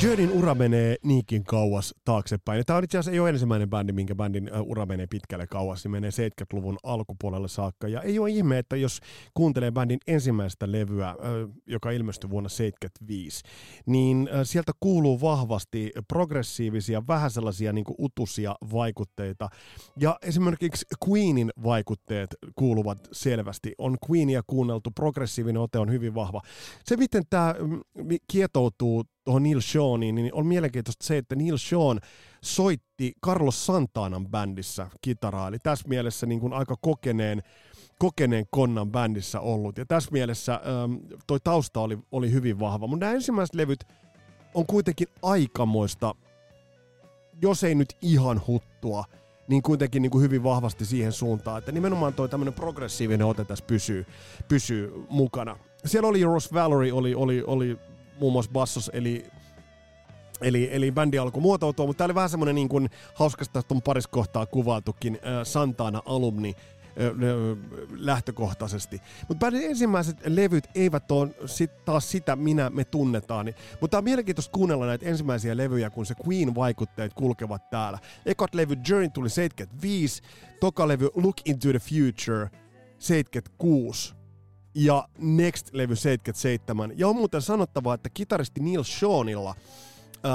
Journeyn 0.03 0.31
ura 0.31 0.55
menee 0.55 0.95
niinkin 1.03 1.43
kauas 1.43 1.95
taaksepäin. 2.05 2.63
Tämä 2.65 2.77
on 2.77 2.83
itse 2.83 2.97
asiassa 2.97 3.11
ei 3.11 3.19
ole 3.19 3.29
ensimmäinen 3.29 3.69
bändi, 3.69 3.93
minkä 3.93 4.15
bändin 4.15 4.49
ura 4.61 4.85
menee 4.85 5.07
pitkälle 5.07 5.47
kauas. 5.47 5.81
Se 5.81 5.89
menee 5.89 6.09
70-luvun 6.09 6.77
alkupuolelle 6.83 7.47
saakka. 7.47 7.87
Ja 7.87 8.01
ei 8.01 8.19
ole 8.19 8.29
ihme, 8.29 8.57
että 8.57 8.75
jos 8.75 8.99
kuuntelee 9.33 9.71
bändin 9.71 9.99
ensimmäistä 10.07 10.71
levyä, 10.71 11.15
joka 11.67 11.91
ilmestyi 11.91 12.29
vuonna 12.29 12.49
75, 12.49 13.43
niin 13.85 14.29
sieltä 14.43 14.71
kuuluu 14.79 15.21
vahvasti 15.21 15.91
progressiivisia, 16.07 17.07
vähän 17.07 17.31
sellaisia 17.31 17.73
niin 17.73 17.85
kuin 17.85 17.95
utusia 17.99 18.55
vaikutteita. 18.71 19.49
Ja 19.99 20.17
esimerkiksi 20.21 20.85
Queenin 21.09 21.51
vaikutteet 21.63 22.35
kuuluvat 22.55 23.07
selvästi. 23.11 23.73
On 23.77 23.97
Queenia 24.09 24.41
kuunneltu, 24.47 24.91
progressiivinen 24.91 25.61
ote 25.61 25.79
on 25.79 25.91
hyvin 25.91 26.15
vahva. 26.15 26.41
Se, 26.85 26.97
miten 26.97 27.23
tämä 27.29 27.55
mm, 27.59 27.81
kietoutuu 28.31 29.03
tuohon 29.23 29.43
Neil 29.43 29.61
Seaniin, 29.61 30.15
niin 30.15 30.33
on 30.33 30.45
mielenkiintoista 30.45 31.05
se, 31.05 31.17
että 31.17 31.35
Neil 31.35 31.57
Sean 31.57 31.99
soitti 32.43 33.13
Carlos 33.25 33.65
Santanan 33.65 34.27
bändissä 34.27 34.87
kitaraa, 35.01 35.47
eli 35.47 35.57
tässä 35.59 35.89
mielessä 35.89 36.25
niin 36.25 36.39
kuin 36.39 36.53
aika 36.53 36.75
kokeneen, 36.81 37.43
kokeneen 37.99 38.45
konnan 38.49 38.91
bändissä 38.91 39.39
ollut. 39.39 39.77
Ja 39.77 39.85
tässä 39.85 40.09
mielessä 40.11 40.53
ähm, 40.53 40.93
toi 41.27 41.39
tausta 41.39 41.79
oli, 41.79 41.99
oli 42.11 42.31
hyvin 42.31 42.59
vahva. 42.59 42.87
Mutta 42.87 43.05
nämä 43.05 43.15
ensimmäiset 43.15 43.55
levyt 43.55 43.83
on 44.53 44.65
kuitenkin 44.65 45.07
aikamoista, 45.21 46.15
jos 47.41 47.63
ei 47.63 47.75
nyt 47.75 47.97
ihan 48.01 48.41
huttua, 48.47 49.05
niin 49.47 49.63
kuitenkin 49.63 50.01
niin 50.01 50.11
kuin 50.11 50.21
hyvin 50.21 50.43
vahvasti 50.43 50.85
siihen 50.85 51.11
suuntaan, 51.11 51.57
että 51.57 51.71
nimenomaan 51.71 52.13
toi 52.13 52.29
tämmöinen 52.29 52.53
progressiivinen 52.53 53.27
ote 53.27 53.45
tässä 53.45 53.65
pysyy, 53.65 54.05
pysyy 54.47 55.05
mukana. 55.09 55.57
Siellä 55.85 56.09
oli 56.09 56.23
Ross 56.23 56.53
Valerie, 56.53 56.93
oli, 56.93 57.15
oli, 57.15 57.43
oli 57.47 57.77
muun 58.19 58.33
muassa 58.33 58.51
bassos, 58.51 58.91
eli 58.93 59.25
Eli, 60.41 60.69
eli 60.71 60.91
bändi 60.91 61.17
alkoi 61.17 61.41
muotoutua, 61.41 61.85
mutta 61.85 61.97
tämä 61.97 62.05
oli 62.05 62.15
vähän 62.15 62.29
semmoinen 62.29 62.55
niin 62.55 62.69
kuin 62.69 62.89
hauskasta 63.13 63.63
on 63.69 63.81
parissa 63.81 64.09
kohtaa 64.09 64.45
kuvailtukin 64.45 65.13
äh, 65.15 65.31
Santana 65.43 66.01
alumni 66.05 66.55
äh, 66.57 66.93
lähtökohtaisesti. 67.97 69.01
Mutta 69.27 69.45
bändin 69.45 69.69
ensimmäiset 69.69 70.17
levyt 70.25 70.67
eivät 70.75 71.11
ole 71.11 71.29
sit 71.45 71.85
taas 71.85 72.11
sitä, 72.11 72.35
minä 72.35 72.69
me 72.69 72.85
tunnetaan. 72.85 73.53
Mutta 73.81 73.97
on 73.97 74.03
mielenkiintoista 74.03 74.51
kuunnella 74.51 74.85
näitä 74.85 75.05
ensimmäisiä 75.05 75.57
levyjä, 75.57 75.89
kun 75.89 76.05
se 76.05 76.15
Queen-vaikutteet 76.27 77.13
kulkevat 77.13 77.69
täällä. 77.69 77.99
Ekat 78.25 78.55
levy 78.55 78.77
Journey 78.87 79.09
tuli 79.09 79.29
75, 79.29 80.21
toka 80.59 80.87
levy 80.87 81.09
Look 81.15 81.35
into 81.45 81.69
the 81.69 81.79
Future 81.79 82.49
76 82.99 84.22
ja 84.75 85.07
Next-levy 85.17 85.95
77. 85.95 86.91
Ja 86.95 87.07
on 87.07 87.15
muuten 87.15 87.41
sanottava, 87.41 87.93
että 87.93 88.09
kitaristi 88.13 88.61
Neil 88.61 88.83
Seanilla 88.83 89.55
ää, 90.23 90.33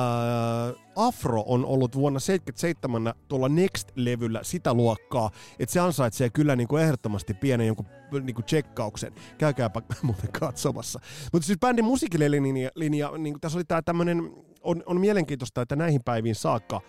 Afro 0.97 1.45
on 1.47 1.65
ollut 1.65 1.97
vuonna 1.97 2.21
77 2.21 3.15
tuolla 3.29 3.49
Next-levyllä 3.49 4.41
sitä 4.43 4.75
luokkaa, 4.75 5.31
että 5.59 5.73
se 5.73 5.81
ansaitsee 5.81 6.31
kyllä 6.31 6.57
niinku 6.57 6.77
ehdottomasti 6.77 7.35
pienen 7.35 7.67
jonkun 7.67 7.87
niinku 8.23 8.43
tsekkauksen. 8.43 9.13
Käykääpä 9.39 9.83
muuten 10.03 10.33
katsomassa. 10.33 11.01
Mutta 11.33 11.47
siis 11.47 11.59
bändin 11.59 11.85
musiikillinen 11.85 12.43
linja, 12.43 12.71
linja 12.75 13.11
niin 13.19 13.41
tässä 13.41 13.59
oli 13.59 13.65
tää 13.65 13.83
tämmönen, 13.83 14.33
on, 14.63 14.83
on 14.87 15.01
mielenkiintoista, 15.01 15.63
että 15.63 15.77
näihin 15.77 16.01
päiviin 16.05 16.35
saakka 16.35 16.81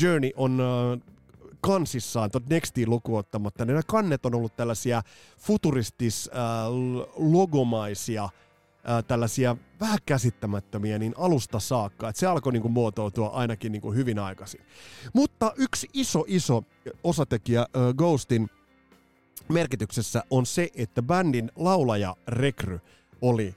Journey 0.00 0.30
on 0.36 0.60
äh, 0.60 1.15
kansissaan, 1.66 2.30
tuot 2.30 2.48
Nextiin 2.48 2.90
lukuottamatta, 2.90 3.64
niin 3.64 3.72
nämä 3.72 3.82
kannet 3.86 4.26
on 4.26 4.34
ollut 4.34 4.56
tällaisia 4.56 5.02
futuristis 5.38 6.30
äh, 6.36 6.40
äh, 8.24 9.04
tällaisia 9.08 9.56
vähän 9.80 9.98
käsittämättömiä 10.06 10.98
niin 10.98 11.14
alusta 11.16 11.60
saakka, 11.60 12.08
että 12.08 12.20
se 12.20 12.26
alkoi 12.26 12.52
niin 12.52 12.62
kuin, 12.62 12.72
muotoutua 12.72 13.28
ainakin 13.28 13.72
niin 13.72 13.82
kuin, 13.82 13.96
hyvin 13.96 14.18
aikaisin. 14.18 14.60
Mutta 15.12 15.52
yksi 15.56 15.88
iso 15.92 16.24
iso 16.26 16.62
osatekijä 17.04 17.60
äh, 17.60 17.66
Ghostin 17.96 18.48
merkityksessä 19.48 20.22
on 20.30 20.46
se, 20.46 20.68
että 20.74 21.02
bändin 21.02 21.50
laulaja 21.56 22.16
Rekry 22.28 22.80
oli 23.20 23.54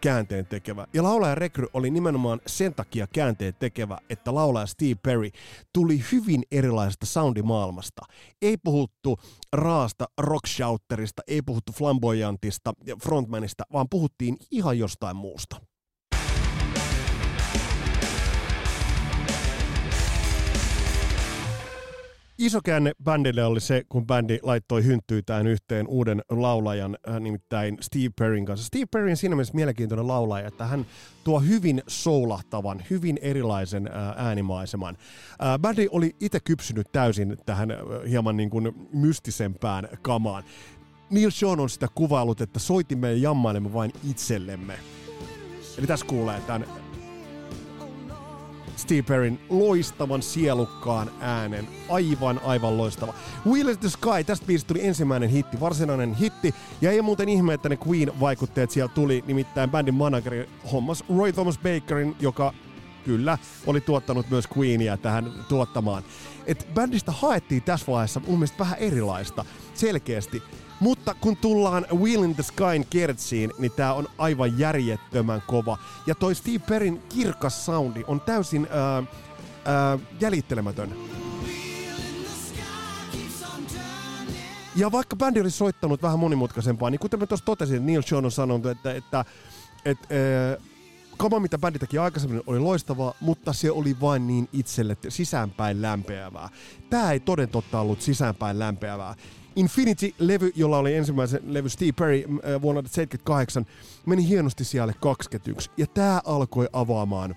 käänteen 0.00 0.46
tekevä. 0.46 0.86
Ja 0.94 1.02
laulaja 1.02 1.34
Rekry 1.34 1.66
oli 1.74 1.90
nimenomaan 1.90 2.40
sen 2.46 2.74
takia 2.74 3.06
käänteen 3.06 3.54
tekevä, 3.58 3.98
että 4.10 4.34
laulaja 4.34 4.66
Steve 4.66 4.94
Perry 5.02 5.30
tuli 5.72 6.04
hyvin 6.12 6.42
erilaisesta 6.50 7.06
soundimaailmasta. 7.06 8.02
Ei 8.42 8.56
puhuttu 8.56 9.18
raasta 9.52 10.08
rockshouterista, 10.18 11.22
ei 11.26 11.42
puhuttu 11.42 11.72
flamboyantista 11.72 12.72
frontmanista, 13.02 13.64
vaan 13.72 13.88
puhuttiin 13.90 14.36
ihan 14.50 14.78
jostain 14.78 15.16
muusta. 15.16 15.69
Iso 22.40 22.60
käänne 22.64 22.92
bändille 23.04 23.44
oli 23.44 23.60
se, 23.60 23.82
kun 23.88 24.06
bändi 24.06 24.38
laittoi 24.42 24.84
hynttyytään 24.84 25.46
yhteen 25.46 25.88
uuden 25.88 26.22
laulajan, 26.30 26.98
äh, 27.08 27.20
nimittäin 27.20 27.78
Steve 27.80 28.10
Perrin 28.18 28.46
kanssa. 28.46 28.66
Steve 28.66 28.86
Perry 28.86 29.10
on 29.10 29.16
siinä 29.16 29.34
mielessä 29.34 29.54
mielenkiintoinen 29.54 30.08
laulaja, 30.08 30.48
että 30.48 30.66
hän 30.66 30.86
tuo 31.24 31.40
hyvin 31.40 31.82
soulahtavan, 31.86 32.82
hyvin 32.90 33.18
erilaisen 33.22 33.86
äh, 33.86 34.26
äänimaiseman. 34.26 34.96
Äh, 35.42 35.58
bändi 35.58 35.88
oli 35.90 36.16
itse 36.20 36.40
kypsynyt 36.40 36.92
täysin 36.92 37.36
tähän 37.46 37.70
äh, 37.70 37.78
hieman 38.08 38.36
niin 38.36 38.50
kuin 38.50 38.88
mystisempään 38.92 39.88
kamaan. 40.02 40.44
Neil 41.10 41.30
Sean 41.30 41.60
on 41.60 41.70
sitä 41.70 41.88
kuvailut, 41.94 42.40
että 42.40 42.58
soitimme 42.58 43.10
ja 43.12 43.16
jammailemme 43.16 43.72
vain 43.72 43.92
itsellemme. 44.10 44.78
Eli 45.78 45.86
tässä 45.86 46.06
kuulee 46.06 46.40
tämän 46.40 46.66
Steve 48.80 49.32
loistavan 49.48 50.22
sielukkaan 50.22 51.10
äänen. 51.20 51.68
Aivan, 51.88 52.40
aivan 52.44 52.76
loistava. 52.76 53.14
Is 53.70 53.78
the 53.78 53.88
Sky, 53.88 54.24
tästä 54.26 54.46
biisistä 54.46 54.68
tuli 54.68 54.86
ensimmäinen 54.86 55.30
hitti, 55.30 55.60
varsinainen 55.60 56.14
hitti. 56.14 56.54
Ja 56.80 56.90
ei 56.90 57.02
muuten 57.02 57.28
ihme, 57.28 57.54
että 57.54 57.68
ne 57.68 57.78
Queen-vaikutteet 57.88 58.70
siellä 58.70 58.92
tuli, 58.94 59.24
nimittäin 59.26 59.70
bändin 59.70 59.94
manageri 59.94 60.48
hommas 60.72 61.04
Roy 61.16 61.32
Thomas 61.32 61.58
Bakerin, 61.58 62.16
joka 62.20 62.54
kyllä 63.04 63.38
oli 63.66 63.80
tuottanut 63.80 64.30
myös 64.30 64.48
Queenia 64.58 64.96
tähän 64.96 65.32
tuottamaan. 65.48 66.02
Et 66.46 66.68
bändistä 66.74 67.12
haettiin 67.12 67.62
tässä 67.62 67.86
vaiheessa 67.92 68.20
mun 68.20 68.38
mielestä 68.38 68.58
vähän 68.58 68.78
erilaista, 68.78 69.44
selkeästi. 69.74 70.42
Mutta 70.80 71.14
kun 71.14 71.36
tullaan 71.36 71.86
Wheel 71.94 72.22
in 72.22 72.34
the 72.34 72.42
Skyn 72.42 72.86
kertsiin, 72.90 73.52
niin 73.58 73.72
tää 73.72 73.94
on 73.94 74.08
aivan 74.18 74.58
järjettömän 74.58 75.42
kova. 75.46 75.78
Ja 76.06 76.14
toi 76.14 76.34
Steve 76.34 76.58
Perrin 76.58 77.02
kirkas 77.08 77.66
soundi 77.66 78.04
on 78.06 78.20
täysin 78.20 78.68
ää, 78.70 79.02
ää, 79.64 79.98
jäljittelemätön. 80.20 80.94
Ja 84.76 84.92
vaikka 84.92 85.16
bändi 85.16 85.40
olisi 85.40 85.56
soittanut 85.56 86.02
vähän 86.02 86.18
monimutkaisempaa, 86.18 86.90
niin 86.90 86.98
kuten 86.98 87.20
mä 87.20 87.26
tuossa 87.26 87.46
totesin, 87.46 87.86
Neil 87.86 88.02
Sean 88.02 88.24
on 88.24 88.30
sanonut, 88.30 88.66
että, 88.66 88.94
että, 88.94 89.24
että, 89.84 90.06
että 90.10 90.70
kama, 91.16 91.40
mitä 91.40 91.58
bändi 91.58 91.78
teki 91.78 91.98
aikaisemmin, 91.98 92.42
oli 92.46 92.58
loistavaa, 92.58 93.14
mutta 93.20 93.52
se 93.52 93.70
oli 93.70 93.96
vain 94.00 94.26
niin 94.26 94.48
itselle 94.52 94.96
sisäänpäin 95.08 95.82
lämpeävää. 95.82 96.48
Tää 96.90 97.12
ei 97.12 97.20
toden 97.20 97.48
totta 97.48 97.80
ollut 97.80 98.02
sisäänpäin 98.02 98.58
lämpeävää. 98.58 99.14
Infinity-levy, 99.56 100.52
jolla 100.54 100.78
oli 100.78 100.94
ensimmäisen 100.94 101.40
levy 101.44 101.68
Steve 101.68 101.92
Perry 101.92 102.18
äh, 102.18 102.62
vuonna 102.62 102.82
1978, 102.82 103.66
meni 104.06 104.28
hienosti 104.28 104.64
siellä 104.64 104.92
21. 105.00 105.70
Ja 105.76 105.86
tämä 105.86 106.20
alkoi 106.24 106.68
avaamaan 106.72 107.36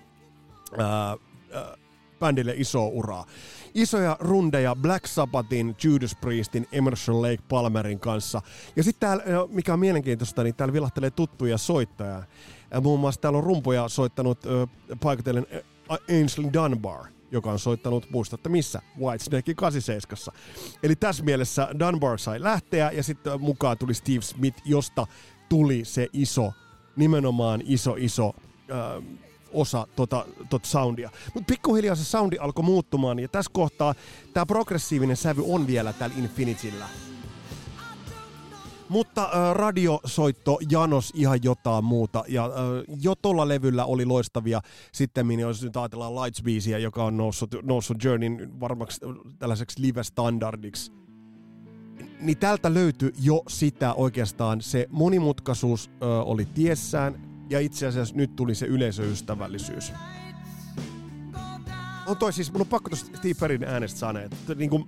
äh, 0.80 1.12
äh, 1.60 1.78
bändille 2.18 2.54
iso 2.56 2.88
uraa. 2.88 3.26
Isoja 3.74 4.16
rundeja 4.20 4.76
Black 4.76 5.06
Sabbathin, 5.06 5.76
Judas 5.84 6.16
Priestin, 6.20 6.68
Emerson 6.72 7.22
Lake 7.22 7.42
Palmerin 7.48 8.00
kanssa. 8.00 8.42
Ja 8.76 8.82
sitten 8.82 9.08
täällä, 9.08 9.24
mikä 9.48 9.72
on 9.72 9.80
mielenkiintoista, 9.80 10.42
niin 10.42 10.54
täällä 10.54 10.72
vilahtelee 10.72 11.10
tuttuja 11.10 11.58
soittajia. 11.58 12.22
Muun 12.82 13.00
muassa 13.00 13.20
täällä 13.20 13.38
on 13.38 13.44
rumpuja 13.44 13.88
soittanut 13.88 14.38
äh, 14.46 14.98
paikotellen 15.00 15.46
Ainsley 16.08 16.52
Dunbar 16.52 17.13
joka 17.34 17.52
on 17.52 17.58
soittanut, 17.58 18.10
muistatte 18.10 18.48
missä, 18.48 18.82
Whitesnake 19.00 19.54
87. 19.54 20.40
Eli 20.82 20.96
tässä 20.96 21.24
mielessä 21.24 21.68
Dunbar 21.78 22.18
sai 22.18 22.42
lähteä 22.42 22.90
ja 22.90 23.02
sitten 23.02 23.40
mukaan 23.40 23.78
tuli 23.78 23.94
Steve 23.94 24.22
Smith, 24.22 24.62
josta 24.64 25.06
tuli 25.48 25.84
se 25.84 26.08
iso, 26.12 26.52
nimenomaan 26.96 27.62
iso 27.64 27.94
iso 27.98 28.34
äh, 28.70 29.04
osa 29.52 29.86
tota, 29.96 30.26
tota 30.50 30.66
soundia. 30.66 31.10
Mutta 31.34 31.52
pikkuhiljaa 31.52 31.94
se 31.94 32.04
soundi 32.04 32.38
alkoi 32.38 32.64
muuttumaan 32.64 33.18
ja 33.18 33.28
tässä 33.28 33.50
kohtaa 33.54 33.94
tämä 34.34 34.46
progressiivinen 34.46 35.16
sävy 35.16 35.42
on 35.46 35.66
vielä 35.66 35.92
täällä 35.92 36.16
Infinityllä. 36.18 36.86
Mutta 38.88 39.22
äh, 39.22 39.54
radiosoitto 39.54 40.58
janos 40.70 41.12
ihan 41.14 41.38
jotain 41.42 41.84
muuta, 41.84 42.24
ja 42.28 42.44
äh, 42.44 42.50
jo 43.02 43.14
tuolla 43.14 43.48
levyllä 43.48 43.84
oli 43.84 44.04
loistavia. 44.04 44.60
Sitten 44.92 45.40
jos 45.40 45.62
nyt 45.62 45.76
ajatellaan 45.76 46.14
lights 46.14 46.42
joka 46.82 47.04
on 47.04 47.16
noussut, 47.16 47.54
noussut 47.62 48.04
Journeyn 48.04 48.60
varmaksi 48.60 49.00
tällaiseksi 49.38 49.82
live-standardiksi, 49.82 50.92
niin 52.20 52.38
tältä 52.38 52.74
löytyi 52.74 53.12
jo 53.22 53.42
sitä 53.48 53.94
oikeastaan. 53.94 54.60
Se 54.60 54.86
monimutkaisuus 54.90 55.90
äh, 55.90 56.08
oli 56.08 56.44
tiessään, 56.44 57.34
ja 57.50 57.60
itse 57.60 57.86
asiassa 57.86 58.16
nyt 58.16 58.36
tuli 58.36 58.54
se 58.54 58.66
yleisöystävällisyys. 58.66 59.92
On 62.06 62.16
toi 62.16 62.32
siis, 62.32 62.52
mun 62.52 62.60
on 62.60 62.66
pakko 62.66 62.90
tuosta 62.90 63.16
Steve 63.16 63.34
Perrin 63.40 63.64
äänestä 63.64 63.98
sanoa, 63.98 64.22
että 64.22 64.54
niin 64.54 64.70
kuin, 64.70 64.84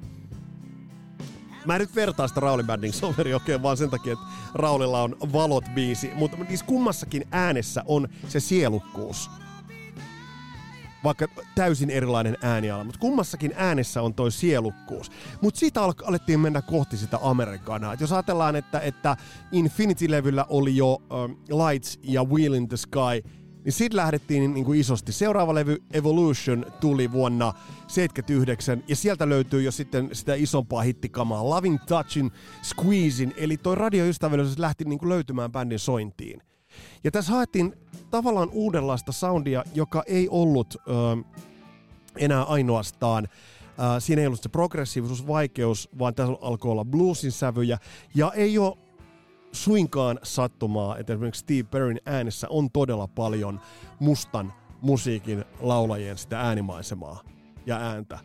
Mä 1.67 1.75
en 1.75 1.81
nyt 1.81 1.95
vertaa 1.95 2.29
sitä 2.29 2.41
Rauli 2.41 2.63
Banding 2.63 2.95
Soveri 2.95 3.35
oikein 3.35 3.63
vaan 3.63 3.77
sen 3.77 3.91
takia, 3.91 4.13
että 4.13 4.25
Raulilla 4.55 5.03
on 5.03 5.17
valot 5.33 5.65
biisi, 5.75 6.11
mutta 6.15 6.37
niissä 6.37 6.67
kummassakin 6.67 7.25
äänessä 7.31 7.83
on 7.87 8.09
se 8.29 8.41
sielukkuus. 8.41 9.31
Vaikka 11.05 11.29
täysin 11.55 11.91
erilainen 11.91 12.37
ääniala, 12.43 12.85
mutta 12.85 13.01
kummassakin 13.01 13.53
äänessä 13.57 14.03
on 14.03 14.15
toi 14.15 14.33
sielukkuus. 14.33 15.11
Mutta 15.41 15.61
siitä 15.61 15.83
al- 15.83 15.93
alettiin 16.05 16.41
mennä 16.41 16.63
kohti 16.63 16.97
sitä 16.97 17.19
Amerikanaa. 17.23 17.93
Et 17.93 18.01
jos 18.01 18.13
ajatellaan, 18.13 18.57
että, 18.57 18.81
että 18.81 19.17
Infinity-levyllä 19.53 20.47
oli 20.49 20.77
jo 20.77 20.93
um, 20.95 21.37
Lights 21.49 21.99
ja 22.03 22.25
Wheel 22.25 22.53
in 22.53 22.69
the 22.69 22.77
Sky, 22.77 23.31
niin 23.67 23.73
sitten 23.73 23.97
lähdettiin 23.97 24.55
niin 24.55 24.65
kuin 24.65 24.81
isosti. 24.81 25.13
Seuraava 25.13 25.55
levy 25.55 25.83
Evolution 25.93 26.67
tuli 26.81 27.13
vuonna 27.13 27.53
79 27.87 28.85
ja 28.89 28.97
sieltä 28.97 29.29
löytyy 29.29 29.63
jo 29.63 29.73
sitten 29.73 30.09
sitä 30.13 30.35
isompaa 30.35 30.83
hittikamaa. 30.83 31.51
Loving 31.51 31.79
Touchin, 31.87 32.33
Squeezin, 32.63 33.35
eli 33.37 33.57
toi 33.57 33.75
radioystävällisyys 33.75 34.59
lähti 34.59 34.85
niin 34.85 34.99
kuin 34.99 35.09
löytymään 35.09 35.53
bändin 35.53 35.79
sointiin. 35.79 36.43
Ja 37.05 37.11
tässä 37.11 37.33
haettiin 37.33 37.75
tavallaan 38.11 38.49
uudenlaista 38.53 39.13
soundia, 39.13 39.65
joka 39.75 40.03
ei 40.07 40.29
ollut 40.29 40.75
ö, 40.75 40.83
enää 42.17 42.43
ainoastaan 42.43 43.29
Uh, 43.79 43.83
siinä 43.99 44.21
ei 44.21 44.27
ollut 44.27 44.43
se 44.43 44.49
progressiivisuus, 44.49 45.27
vaikeus, 45.27 45.89
vaan 45.99 46.15
tässä 46.15 46.35
alkoi 46.41 46.71
olla 46.71 46.85
bluesin 46.85 47.33
sävyjä. 47.33 47.79
Ja 48.15 48.33
ei 48.33 48.59
ole 48.59 48.77
suinkaan 49.53 50.19
sattumaa, 50.23 50.99
että 50.99 51.13
esimerkiksi 51.13 51.41
Steve 51.41 51.63
Perrin 51.63 52.01
äänessä 52.07 52.47
on 52.51 52.71
todella 52.71 53.07
paljon 53.07 53.61
mustan 53.99 54.53
musiikin 54.81 55.45
laulajien 55.61 56.19
sitä 56.19 56.41
äänimaisemaa 56.41 57.21
ja 57.67 57.77
ääntä. 57.77 58.19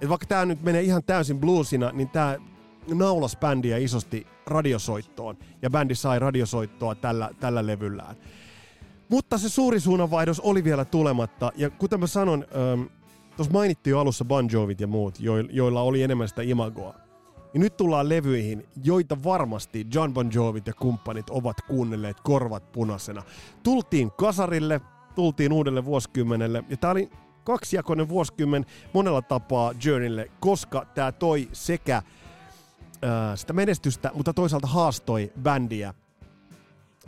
Et 0.00 0.08
vaikka 0.08 0.26
tämä 0.26 0.44
nyt 0.44 0.62
menee 0.62 0.82
ihan 0.82 1.02
täysin 1.04 1.40
bluesina, 1.40 1.90
niin 1.92 2.08
tämä 2.08 2.36
naulas 2.94 3.36
bändiä 3.36 3.76
isosti 3.76 4.26
radiosoittoon, 4.46 5.38
ja 5.62 5.70
bändi 5.70 5.94
sai 5.94 6.18
radiosoittoa 6.18 6.94
tällä, 6.94 7.30
tällä 7.40 7.66
levyllään. 7.66 8.16
Mutta 9.08 9.38
se 9.38 9.48
suuri 9.48 9.80
suunnanvaihdos 9.80 10.40
oli 10.40 10.64
vielä 10.64 10.84
tulematta, 10.84 11.52
ja 11.56 11.70
kuten 11.70 12.00
mä 12.00 12.06
sanon, 12.06 12.44
tuossa 13.36 13.52
mainittiin 13.52 13.92
jo 13.92 14.00
alussa 14.00 14.24
Bon 14.24 14.48
Jovit 14.52 14.80
ja 14.80 14.86
muut, 14.86 15.18
joilla 15.50 15.82
oli 15.82 16.02
enemmän 16.02 16.28
sitä 16.28 16.42
imagoa. 16.42 16.94
Ja 17.56 17.60
nyt 17.60 17.76
tullaan 17.76 18.08
levyihin, 18.08 18.66
joita 18.84 19.22
varmasti 19.24 19.86
John 19.94 20.12
Bon 20.12 20.30
Jovit 20.34 20.66
ja 20.66 20.72
kumppanit 20.72 21.30
ovat 21.30 21.56
kuunnelleet 21.60 22.20
korvat 22.20 22.72
punaisena. 22.72 23.22
Tultiin 23.62 24.10
kasarille, 24.10 24.80
tultiin 25.14 25.52
uudelle 25.52 25.84
vuosikymmenelle, 25.84 26.64
ja 26.68 26.76
tää 26.76 26.90
oli 26.90 27.10
kaksijakoinen 27.44 28.08
vuosikymmen 28.08 28.66
monella 28.92 29.22
tapaa 29.22 29.72
Journeylle, 29.84 30.30
koska 30.40 30.86
tämä 30.94 31.12
toi 31.12 31.48
sekä 31.52 32.02
ää, 33.02 33.36
sitä 33.36 33.52
menestystä, 33.52 34.10
mutta 34.14 34.34
toisaalta 34.34 34.66
haastoi 34.66 35.32
bändiä 35.42 35.94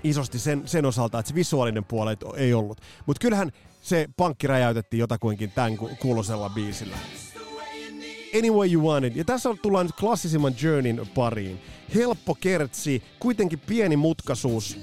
isosti 0.02 0.38
sen, 0.38 0.62
sen 0.68 0.86
osalta, 0.86 1.18
että 1.18 1.28
se 1.28 1.34
visuaalinen 1.34 1.84
puoli 1.84 2.16
ei 2.36 2.54
ollut. 2.54 2.80
Mutta 3.06 3.20
kyllähän 3.20 3.52
se 3.82 4.08
pankki 4.16 4.46
räjäytettiin 4.46 5.00
jotakuinkin 5.00 5.50
tämän 5.50 5.76
kuulosella 5.76 6.50
biisillä. 6.50 6.96
Any 8.38 8.50
Way 8.50 8.72
You 8.72 8.86
Want 8.88 9.04
It. 9.04 9.16
Ja 9.16 9.24
tässä 9.24 9.48
tullaan 9.62 9.86
nyt 9.86 9.96
klassisimman 9.96 10.54
Journeyn 10.62 11.08
pariin. 11.14 11.58
Helppo 11.94 12.34
kertsi, 12.34 13.02
kuitenkin 13.18 13.58
pieni 13.58 13.96
mutkaisuus. 13.96 14.78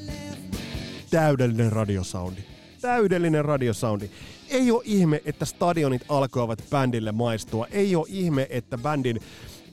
Täydellinen 1.10 1.72
radiosoundi. 1.72 2.42
Täydellinen 2.82 3.46
radiosoundi. 3.46 4.10
Ei 4.50 4.72
ole 4.72 4.82
ihme, 4.86 5.22
että 5.26 5.46
stadionit 5.46 6.02
alkoivat 6.10 6.64
bändille 6.70 7.12
maistua. 7.12 7.68
Ei 7.72 7.96
ole 7.96 8.06
ihme, 8.10 8.48
että 8.50 8.78
bändin 8.78 9.20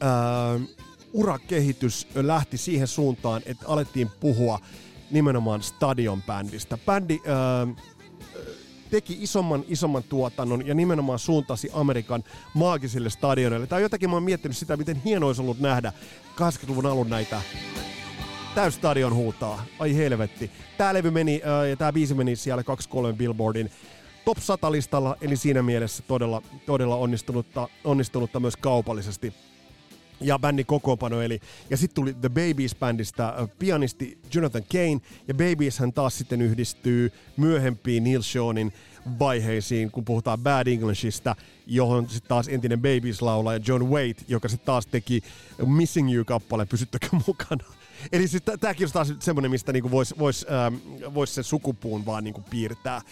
äh, 0.03 0.69
urakehitys 1.13 2.07
lähti 2.15 2.57
siihen 2.57 2.87
suuntaan, 2.87 3.43
että 3.47 3.67
alettiin 3.69 4.11
puhua 4.21 4.59
nimenomaan 5.11 5.63
stadion 5.63 6.23
bändistä. 6.23 6.79
Bändi 6.87 7.19
äh, 7.27 7.85
teki 8.93 9.19
isomman 9.21 9.65
isomman 9.69 10.03
tuotannon 10.03 10.67
ja 10.67 10.75
nimenomaan 10.75 11.19
suuntasi 11.19 11.71
Amerikan 11.73 12.25
maagisille 12.55 13.11
stadioneille. 13.11 13.67
Tai 13.67 13.83
jotakin 13.83 14.11
mä 14.11 14.17
oon 14.17 14.23
miettinyt 14.23 14.57
sitä, 14.57 14.77
miten 14.77 15.03
hieno 15.05 15.27
olisi 15.27 15.43
ollut 15.43 15.61
nähdä 15.61 15.93
80-luvun 16.37 16.87
alun 16.87 17.11
näitä 17.11 17.43
täystadion 18.55 19.15
huutaa. 19.15 19.65
Ai 19.79 19.97
helvetti. 19.97 20.51
Tää 20.79 20.95
levy 20.95 21.11
meni, 21.11 21.43
äh, 21.47 21.69
ja 21.69 21.77
tää 21.77 21.93
biisi 21.93 22.15
meni 22.15 22.37
siellä 22.37 22.63
2-3 23.13 23.17
Billboardin 23.17 23.71
top 24.25 24.39
100 24.39 24.73
listalla, 24.73 25.17
eli 25.21 25.37
siinä 25.37 25.63
mielessä 25.63 26.03
todella, 26.07 26.43
todella 26.67 26.97
onnistunutta, 26.97 27.69
onnistunutta 27.85 28.41
myös 28.41 28.57
kaupallisesti 28.57 29.35
ja 30.23 30.39
bändin 30.39 30.67
kokoonpano. 30.67 31.21
Eli, 31.23 31.41
ja 31.71 31.77
sitten 31.77 31.95
tuli 31.95 32.15
The 32.15 32.29
Babies-bändistä 32.29 33.29
äh, 33.29 33.49
pianisti 33.59 34.19
Jonathan 34.35 34.63
Kane, 34.73 35.01
ja 35.29 35.35
Babies 35.35 35.79
hän 35.79 35.93
taas 35.93 36.19
sitten 36.19 36.43
yhdistyy 36.43 37.13
myöhempiin 37.37 38.05
Neil 38.05 38.23
Seanin 38.23 38.73
vaiheisiin, 39.19 39.91
kun 39.91 40.05
puhutaan 40.05 40.39
Bad 40.39 40.67
Englishista, 40.67 41.37
johon 41.67 42.09
sitten 42.09 42.29
taas 42.29 42.49
entinen 42.49 42.79
Babies-laulaja 42.79 43.61
John 43.69 43.85
Waite, 43.85 44.25
joka 44.29 44.49
sitten 44.49 44.67
taas 44.67 44.87
teki 44.87 45.23
Missing 45.67 46.15
You-kappaleen, 46.15 46.69
pysyttäkö 46.69 47.09
mukana. 47.27 47.65
Eli 48.13 48.29
siis 48.29 48.43
tämäkin 48.61 48.87
on 48.87 48.93
taas 48.93 49.13
semmoinen, 49.19 49.51
mistä 49.51 49.73
niinku 49.73 49.91
voisi 49.91 50.15
vois, 50.19 50.47
ähm, 50.51 50.75
vois 51.15 51.35
sen 51.35 51.45
sukupuun 51.45 52.07
vaan 52.07 52.25
niinku 52.25 52.43
piirtää. 52.51 52.97
Äh, 52.97 53.05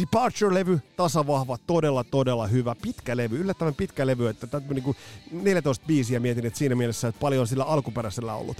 Departure-levy, 0.00 0.80
tasavahva, 0.96 1.58
todella 1.66 2.04
todella 2.04 2.46
hyvä. 2.46 2.74
Pitkä 2.82 3.16
levy, 3.16 3.38
yllättävän 3.38 3.74
pitkä 3.74 4.06
levy, 4.06 4.28
että 4.28 4.46
tämä 4.46 4.66
niinku 4.70 4.96
14 5.32 5.86
biisiä 5.86 6.20
mietin, 6.20 6.46
että 6.46 6.58
siinä 6.58 6.74
mielessä, 6.74 7.08
että 7.08 7.20
paljon 7.20 7.46
sillä 7.46 7.64
alkuperäisellä 7.64 8.34
ollut. 8.34 8.56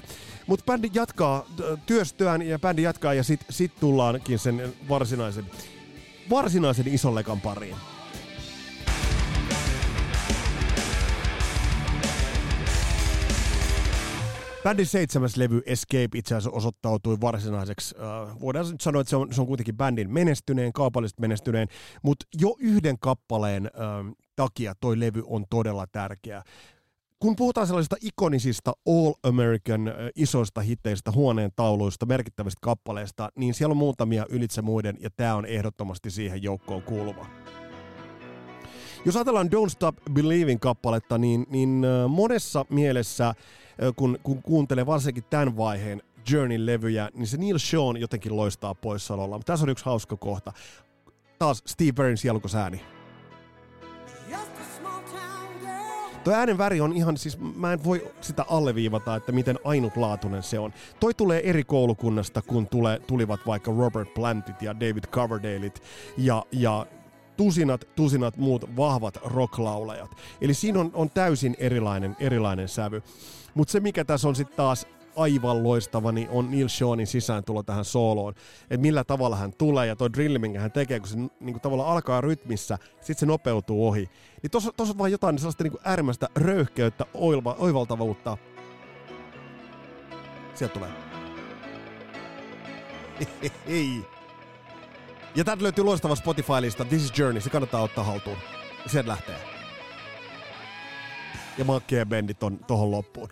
Mutta 0.46 0.64
bändi 0.64 0.90
jatkaa 0.94 1.46
työstöään 1.86 2.42
ja 2.42 2.58
bändi 2.58 2.82
jatkaa 2.82 3.14
ja 3.14 3.24
sitten 3.24 3.52
sit 3.52 3.72
tullaankin 3.80 4.38
sen 4.38 4.74
varsinaisen, 4.88 5.46
varsinaisen 6.30 6.88
ison 6.88 7.14
lekan 7.14 7.40
pariin. 7.40 7.76
Bändin 14.64 14.86
seitsemäs 14.86 15.36
levy 15.36 15.62
Escape 15.66 16.08
itse 16.14 16.34
asiassa 16.34 16.56
osoittautui 16.56 17.20
varsinaiseksi. 17.20 17.94
Uh, 17.98 18.40
voidaan 18.40 18.70
nyt 18.70 18.80
sanoa, 18.80 19.00
että 19.00 19.10
se 19.10 19.16
on, 19.16 19.32
se 19.34 19.40
on 19.40 19.46
kuitenkin 19.46 19.76
bändin 19.76 20.10
menestyneen, 20.10 20.72
kaupallisesti 20.72 21.20
menestyneen, 21.20 21.68
mutta 22.02 22.26
jo 22.40 22.56
yhden 22.58 22.98
kappaleen 22.98 23.70
uh, 23.74 24.16
takia 24.36 24.74
toi 24.80 25.00
levy 25.00 25.22
on 25.26 25.44
todella 25.50 25.86
tärkeä. 25.92 26.42
Kun 27.18 27.36
puhutaan 27.36 27.66
sellaisista 27.66 27.96
ikonisista 28.00 28.72
All 28.88 29.12
American 29.22 29.88
uh, 29.88 29.94
isoista 30.16 30.60
hitteistä, 30.60 31.10
huoneen 31.10 31.50
tauluista, 31.56 32.06
merkittävistä 32.06 32.58
kappaleista, 32.62 33.28
niin 33.36 33.54
siellä 33.54 33.72
on 33.72 33.76
muutamia 33.76 34.26
ylitse 34.30 34.62
muiden, 34.62 34.96
ja 35.00 35.10
tämä 35.16 35.34
on 35.34 35.46
ehdottomasti 35.46 36.10
siihen 36.10 36.42
joukkoon 36.42 36.82
kuuluva. 36.82 37.26
Jos 39.04 39.16
ajatellaan 39.16 39.48
Don't 39.48 39.70
Stop 39.70 39.96
Believing 40.12 40.60
kappaletta, 40.60 41.18
niin, 41.18 41.46
niin 41.50 41.82
monessa 42.08 42.64
mielessä 42.70 43.34
kun, 43.96 44.18
kun 44.22 44.42
kuuntelee 44.42 44.86
varsinkin 44.86 45.24
tämän 45.30 45.56
vaiheen 45.56 46.02
Journey-levyjä, 46.30 47.10
niin 47.14 47.26
se 47.26 47.36
Neil 47.36 47.58
Sean 47.58 47.96
jotenkin 47.96 48.36
loistaa 48.36 48.74
poissaololla. 48.74 49.38
Mutta 49.38 49.52
tässä 49.52 49.64
on 49.64 49.70
yksi 49.70 49.84
hauska 49.84 50.16
kohta. 50.16 50.52
Taas 51.38 51.62
Steve 51.66 51.92
Perrin 51.92 52.16
sielukosääni. 52.16 52.80
Tuo 56.24 56.34
äänen 56.34 56.58
väri 56.58 56.80
on 56.80 56.92
ihan, 56.92 57.16
siis 57.16 57.38
mä 57.56 57.72
en 57.72 57.84
voi 57.84 58.10
sitä 58.20 58.44
alleviivata, 58.48 59.16
että 59.16 59.32
miten 59.32 59.58
ainutlaatuinen 59.64 60.42
se 60.42 60.58
on. 60.58 60.72
Toi 61.00 61.14
tulee 61.14 61.48
eri 61.50 61.64
koulukunnasta, 61.64 62.42
kun 62.42 62.66
tule, 62.66 63.00
tulivat 63.06 63.40
vaikka 63.46 63.72
Robert 63.78 64.14
Plantit 64.14 64.62
ja 64.62 64.80
David 64.80 65.04
Coverdaleit 65.04 65.82
ja, 66.16 66.44
ja 66.52 66.86
tusinat, 67.36 67.88
tusinat 67.96 68.36
muut 68.36 68.76
vahvat 68.76 69.18
rocklaulajat. 69.24 70.10
Eli 70.40 70.54
siinä 70.54 70.80
on, 70.80 70.90
on 70.94 71.10
täysin 71.10 71.56
erilainen, 71.58 72.16
erilainen 72.18 72.68
sävy. 72.68 73.02
Mutta 73.54 73.72
se, 73.72 73.80
mikä 73.80 74.04
tässä 74.04 74.28
on 74.28 74.36
sitten 74.36 74.56
taas 74.56 74.86
aivan 75.16 75.62
loistava, 75.62 76.12
niin 76.12 76.28
on 76.30 76.50
Neil 76.50 76.68
Seanin 76.68 77.06
sisääntulo 77.06 77.62
tähän 77.62 77.84
sooloon. 77.84 78.34
Että 78.62 78.82
millä 78.82 79.04
tavalla 79.04 79.36
hän 79.36 79.52
tulee 79.58 79.86
ja 79.86 79.96
toi 79.96 80.12
drilli, 80.12 80.38
minkä 80.38 80.60
hän 80.60 80.72
tekee, 80.72 81.00
kun 81.00 81.08
se 81.08 81.16
niin 81.16 81.30
kuin 81.40 81.60
tavallaan 81.60 81.92
alkaa 81.92 82.20
rytmissä, 82.20 82.78
sitten 82.94 83.16
se 83.16 83.26
nopeutuu 83.26 83.88
ohi. 83.88 84.10
Niin 84.42 84.50
tossa 84.50 84.72
on 84.78 84.98
vaan 84.98 85.12
jotain 85.12 85.38
sellaista 85.38 85.64
niin 85.64 85.72
kuin 85.72 85.82
äärimmäistä 85.84 86.28
röyhkeyttä, 86.36 87.06
oiva, 87.14 87.56
oivaltavuutta. 87.58 88.38
Sieltä 90.54 90.74
tulee. 90.74 90.90
Hei. 93.68 94.04
Ja 95.34 95.44
täältä 95.44 95.62
löytyy 95.62 95.84
loistava 95.84 96.14
Spotify-lista 96.14 96.84
This 96.84 97.04
is 97.04 97.18
Journey, 97.18 97.40
se 97.40 97.50
kannattaa 97.50 97.82
ottaa 97.82 98.04
haltuun. 98.04 98.36
Sieltä 98.86 99.08
lähtee 99.08 99.59
ja 101.60 101.64
makea 101.64 102.06
bändit 102.06 102.42
on 102.42 102.58
tohon 102.66 102.90
loppuun. 102.90 103.28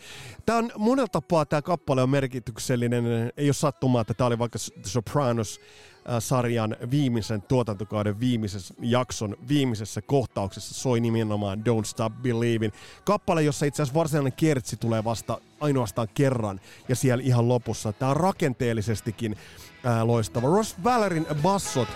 Tämä 0.46 0.58
on 0.58 0.70
monella 0.78 1.08
tapaa 1.08 1.46
tämä 1.46 1.62
kappale 1.62 2.02
on 2.02 2.10
merkityksellinen. 2.10 3.04
Ei 3.36 3.48
ole 3.48 3.52
sattumaa, 3.52 4.00
että 4.00 4.14
tämä 4.14 4.26
oli 4.26 4.38
vaikka 4.38 4.58
Sopranos 4.82 5.60
sarjan 6.18 6.76
viimeisen 6.90 7.42
tuotantokauden 7.42 8.20
viimeisessä 8.20 8.74
jakson 8.80 9.36
viimeisessä 9.48 10.02
kohtauksessa 10.02 10.74
soi 10.74 11.00
nimenomaan 11.00 11.58
Don't 11.58 11.84
Stop 11.84 12.12
Believing. 12.22 12.72
Kappale, 13.04 13.42
jossa 13.42 13.66
itse 13.66 13.82
asiassa 13.82 13.98
varsinainen 13.98 14.32
kertsi 14.32 14.76
tulee 14.76 15.04
vasta 15.04 15.40
ainoastaan 15.60 16.08
kerran 16.14 16.60
ja 16.88 16.96
siellä 16.96 17.24
ihan 17.24 17.48
lopussa. 17.48 17.92
Tämä 17.92 18.10
on 18.10 18.16
rakenteellisestikin 18.16 19.36
ää, 19.84 20.06
loistava. 20.06 20.48
Ross 20.48 20.76
Valerin 20.84 21.26
bassot 21.42 21.88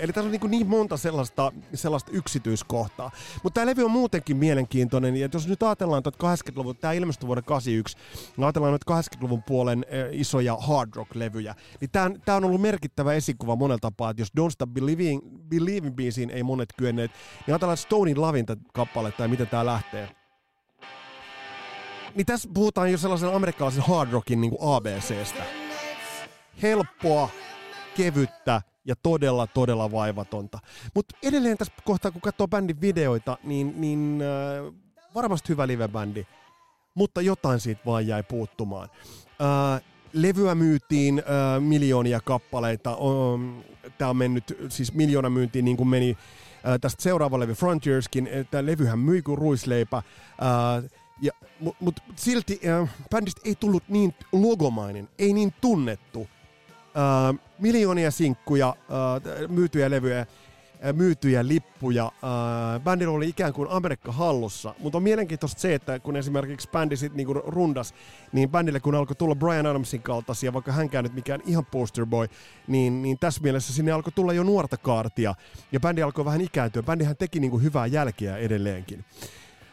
Eli 0.00 0.12
tässä 0.12 0.28
on 0.28 0.30
niin, 0.30 0.50
niin 0.50 0.66
monta 0.66 0.96
sellaista, 0.96 1.52
sellaista 1.74 2.10
yksityiskohtaa. 2.14 3.10
Mutta 3.42 3.54
tämä 3.54 3.66
levy 3.66 3.84
on 3.84 3.90
muutenkin 3.90 4.36
mielenkiintoinen. 4.36 5.16
Ja 5.16 5.28
jos 5.32 5.48
nyt 5.48 5.62
ajatellaan 5.62 6.02
80-luvun, 6.06 6.76
tämä 6.76 6.92
ilmestyi 6.92 7.26
vuonna 7.26 7.42
81, 7.42 7.96
ja 8.38 8.46
ajatellaan 8.46 8.72
nyt 8.72 8.84
80-luvun 8.90 9.42
puolen 9.42 9.86
isoja 10.12 10.56
hard 10.56 10.90
rock-levyjä, 10.94 11.54
niin 11.80 11.90
tämä, 11.90 12.10
tämä 12.24 12.36
on 12.36 12.44
ollut 12.44 12.60
merkittävä 12.60 13.12
esikuva 13.12 13.56
monella 13.56 13.78
tapaa, 13.78 14.10
että 14.10 14.20
jos 14.20 14.32
Don't 14.40 14.50
Stop 14.50 14.70
Believing, 14.70 15.20
Believing 15.48 15.96
biisiin 15.96 16.30
ei 16.30 16.42
monet 16.42 16.68
kyenneet, 16.76 17.10
niin 17.46 17.54
ajatellaan 17.54 17.76
Stonein 17.76 18.20
lavinta 18.20 18.56
kappaletta 18.74 19.22
ja 19.22 19.28
miten 19.28 19.46
tämä 19.46 19.66
lähtee. 19.66 20.08
Niin 22.14 22.26
tässä 22.26 22.48
puhutaan 22.54 22.92
jo 22.92 22.98
sellaisen 22.98 23.34
amerikkalaisen 23.34 23.82
hard 23.82 24.12
rockin 24.12 24.40
niin 24.40 24.56
ABCstä. 24.60 25.42
Helppoa, 26.62 27.28
kevyttä, 27.98 28.62
ja 28.84 28.94
todella, 29.02 29.46
todella 29.46 29.90
vaivatonta. 29.90 30.58
Mutta 30.94 31.16
edelleen 31.22 31.58
tässä 31.58 31.72
kohtaa, 31.84 32.10
kun 32.10 32.20
katsoo 32.20 32.48
bändin 32.48 32.80
videoita, 32.80 33.38
niin, 33.44 33.80
niin 33.80 34.20
äh, 34.22 34.74
varmasti 35.14 35.48
hyvä 35.48 35.66
livebändi, 35.66 36.26
mutta 36.94 37.20
jotain 37.20 37.60
siitä 37.60 37.80
vaan 37.86 38.06
jäi 38.06 38.22
puuttumaan. 38.22 38.88
Äh, 39.40 39.82
levyä 40.12 40.54
myytiin 40.54 41.18
äh, 41.18 41.62
miljoonia 41.62 42.20
kappaleita. 42.20 42.96
Tämä 43.98 44.10
on 44.10 44.16
mennyt 44.16 44.44
siis 44.68 44.94
miljoona 44.94 45.30
myyntiin 45.30 45.64
niin 45.64 45.76
kuin 45.76 45.88
meni 45.88 46.16
äh, 46.66 46.78
tästä 46.80 47.02
seuraava 47.02 47.40
levy 47.40 47.52
Frontierskin. 47.52 48.28
Tämä 48.50 48.66
levyhän 48.66 48.98
myi 48.98 49.22
kuin 49.22 49.38
ruisleipä. 49.38 49.96
Äh, 49.96 50.04
ja, 51.20 51.32
Mutta 51.60 51.84
mut 51.84 52.00
silti 52.16 52.60
äh, 52.68 52.90
bändistä 53.10 53.40
ei 53.44 53.54
tullut 53.54 53.82
niin 53.88 54.14
logomainen, 54.32 55.08
ei 55.18 55.32
niin 55.32 55.54
tunnettu 55.60 56.28
miljoonia 57.58 58.10
sinkkuja, 58.10 58.68
äh, 58.68 59.48
myytyjä 59.48 59.90
levyjä, 59.90 60.20
äh, 60.20 60.26
myytyjä 60.92 61.48
lippuja. 61.48 62.04
Äh, 62.04 62.80
bändillä 62.80 63.14
oli 63.14 63.28
ikään 63.28 63.52
kuin 63.52 63.68
Amerikka 63.70 64.12
hallussa, 64.12 64.74
mutta 64.78 64.98
on 64.98 65.02
mielenkiintoista 65.02 65.60
se, 65.60 65.74
että 65.74 65.98
kun 65.98 66.16
esimerkiksi 66.16 66.68
bändi 66.70 66.96
sitten 66.96 67.16
niinku 67.16 67.34
rundas, 67.34 67.94
niin 68.32 68.50
bändille 68.50 68.80
kun 68.80 68.94
alkoi 68.94 69.16
tulla 69.16 69.34
Brian 69.34 69.66
Adamsin 69.66 70.02
kaltaisia, 70.02 70.52
vaikka 70.52 70.72
hänkään 70.72 71.04
nyt 71.04 71.14
mikään 71.14 71.40
ihan 71.46 71.66
posterboy, 71.66 72.28
niin, 72.66 73.02
niin 73.02 73.18
tässä 73.18 73.40
mielessä 73.42 73.72
sinne 73.72 73.92
alkoi 73.92 74.12
tulla 74.12 74.32
jo 74.32 74.42
nuorta 74.42 74.76
kaartia, 74.76 75.34
ja 75.72 75.80
bändi 75.80 76.02
alkoi 76.02 76.24
vähän 76.24 76.40
ikääntyä. 76.40 76.82
Bändihän 76.82 77.16
teki 77.16 77.40
niinku 77.40 77.58
hyvää 77.58 77.86
jälkeä 77.86 78.36
edelleenkin. 78.36 79.04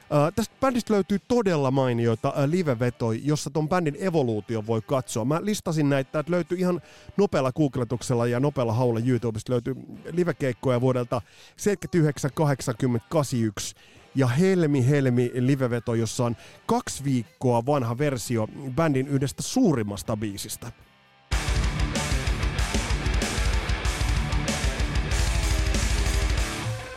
Uh, 0.05 0.33
tästä 0.35 0.55
bändistä 0.61 0.93
löytyy 0.93 1.19
todella 1.27 1.71
mainioita 1.71 2.29
uh, 2.29 2.49
live-vetoja, 2.49 3.19
jossa 3.23 3.49
ton 3.49 3.69
bändin 3.69 3.97
evoluutio 3.99 4.67
voi 4.67 4.81
katsoa. 4.81 5.25
Mä 5.25 5.39
listasin 5.41 5.89
näitä, 5.89 6.19
että 6.19 6.31
löytyy 6.31 6.57
ihan 6.57 6.81
nopealla 7.17 7.51
googletuksella 7.51 8.27
ja 8.27 8.39
nopealla 8.39 8.73
haulla 8.73 8.99
YouTubesta 9.05 9.51
löytyy 9.51 9.75
livekeikkoja 10.11 10.81
vuodelta 10.81 11.21
79, 11.57 12.31
80, 12.33 13.07
81 13.09 13.75
ja 14.15 14.27
Helmi 14.27 14.87
Helmi 14.87 15.31
liveveto, 15.33 15.93
jossa 15.93 16.25
on 16.25 16.35
kaksi 16.65 17.03
viikkoa 17.03 17.65
vanha 17.65 17.97
versio 17.97 18.47
bändin 18.75 19.07
yhdestä 19.07 19.41
suurimmasta 19.41 20.17
biisistä. 20.17 20.71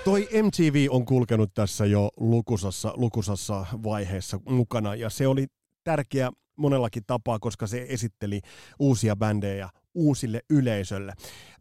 Toi 0.09 0.29
MTV 0.42 0.87
on 0.90 1.05
kulkenut 1.05 1.51
tässä 1.55 1.87
jo 1.87 2.11
lukusassa, 2.16 2.92
lukusassa 2.97 3.66
vaiheessa 3.83 4.40
mukana 4.49 4.94
ja 4.94 5.11
se 5.11 5.27
oli 5.27 5.47
tärkeä 5.85 6.31
monellakin 6.57 7.03
tapaa, 7.07 7.38
koska 7.38 7.66
se 7.66 7.87
esitteli 7.88 8.40
uusia 8.79 9.16
bändejä 9.16 9.68
uusille 9.94 10.40
yleisölle. 10.51 11.12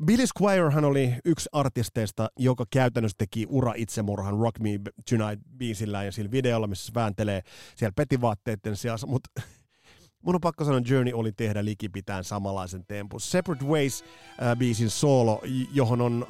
Billy 0.06 0.24
Squirehan 0.38 0.86
oli 0.86 1.14
yksi 1.26 1.50
artisteista, 1.52 2.30
joka 2.40 2.66
käytännössä 2.70 3.16
teki 3.18 3.46
ura 3.50 3.74
itsemurhan 3.76 4.40
Rock 4.40 4.60
Me 4.60 4.70
Tonight 5.10 5.48
biisillä 5.58 6.04
ja 6.04 6.12
sillä 6.12 6.32
videolla, 6.32 6.68
missä 6.68 6.86
se 6.86 6.94
vääntelee 6.94 7.42
siellä 7.76 7.94
petivaatteiden 7.96 8.76
sijassa, 8.76 9.08
mutta 9.08 9.30
mun 10.26 10.36
on 10.36 10.42
pakko 10.42 10.64
sanoa, 10.64 10.82
Journey 10.90 11.14
oli 11.14 11.32
tehdä 11.32 11.66
likipitään 11.66 12.24
samanlaisen 12.24 12.86
tempun. 12.88 13.22
Separate 13.22 13.66
Ways 13.66 14.04
äh, 14.04 14.90
solo, 14.90 15.42
johon 15.72 16.02
on 16.02 16.28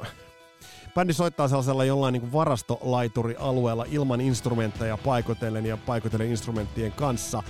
bändi 0.98 1.12
soittaa 1.12 1.48
sellaisella 1.48 1.84
jollain 1.84 2.12
niin 2.12 2.32
varastolaituri-alueella 2.32 3.86
ilman 3.90 4.20
instrumentteja 4.20 4.96
paikotellen 4.96 5.66
ja 5.66 5.76
paikotellen 5.76 6.30
instrumenttien 6.30 6.92
kanssa 6.92 7.42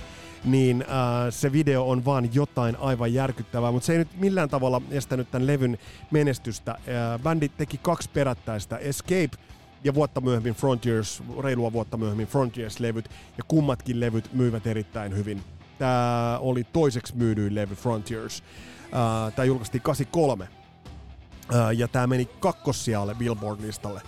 niin 0.43 0.81
äh, 0.81 0.87
se 1.29 1.51
video 1.51 1.89
on 1.89 2.05
vaan 2.05 2.29
jotain 2.33 2.75
aivan 2.75 3.13
järkyttävää, 3.13 3.71
mutta 3.71 3.85
se 3.85 3.93
ei 3.93 3.99
nyt 3.99 4.07
millään 4.15 4.49
tavalla 4.49 4.81
estänyt 4.91 5.31
tämän 5.31 5.47
levyn 5.47 5.77
menestystä. 6.11 6.71
Äh, 6.71 7.19
bändi 7.23 7.49
teki 7.49 7.77
kaksi 7.77 8.09
perättäistä, 8.09 8.77
Escape 8.77 9.29
ja 9.83 9.93
vuotta 9.93 10.21
myöhemmin 10.21 10.53
Frontiers, 10.53 11.23
reilua 11.39 11.73
vuotta 11.73 11.97
myöhemmin 11.97 12.27
Frontiers-levyt, 12.27 13.09
ja 13.37 13.43
kummatkin 13.47 13.99
levyt 13.99 14.33
myivät 14.33 14.67
erittäin 14.67 15.17
hyvin. 15.17 15.43
Tämä 15.79 16.39
oli 16.41 16.63
toiseksi 16.63 17.15
myydyin 17.15 17.55
levy 17.55 17.75
Frontiers. 17.75 18.43
Äh, 18.83 19.33
Tämä 19.33 19.45
julkaistiin 19.45 19.81
83 19.81 20.58
ja 21.77 21.87
tämä 21.87 22.07
meni 22.07 22.25
kakkossialle 22.25 23.15
Billboard-listalle. 23.15 24.01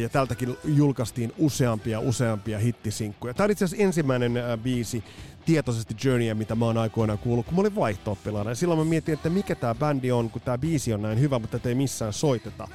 Ja 0.00 0.08
tältäkin 0.08 0.56
julkaistiin 0.64 1.32
useampia 1.38 2.00
useampia 2.00 2.58
hittisinkkuja. 2.58 3.34
Tämä 3.34 3.44
on 3.44 3.50
itse 3.50 3.64
asiassa 3.64 3.84
ensimmäinen 3.84 4.32
biisi 4.62 5.04
tietoisesti 5.46 5.94
Journeyä, 6.04 6.34
mitä 6.34 6.54
mä 6.54 6.64
oon 6.64 6.78
aikoinaan 6.78 7.18
kuullut, 7.18 7.46
kun 7.46 7.54
mä 7.54 7.60
olin 7.60 7.76
vaihto 7.76 8.18
silloin 8.54 8.78
mä 8.78 8.84
mietin, 8.84 9.14
että 9.14 9.30
mikä 9.30 9.54
tämä 9.54 9.74
bändi 9.74 10.12
on, 10.12 10.30
kun 10.30 10.42
tämä 10.42 10.58
biisi 10.58 10.94
on 10.94 11.02
näin 11.02 11.20
hyvä, 11.20 11.38
mutta 11.38 11.58
ei 11.64 11.74
missään 11.74 12.12
soiteta. 12.12 12.68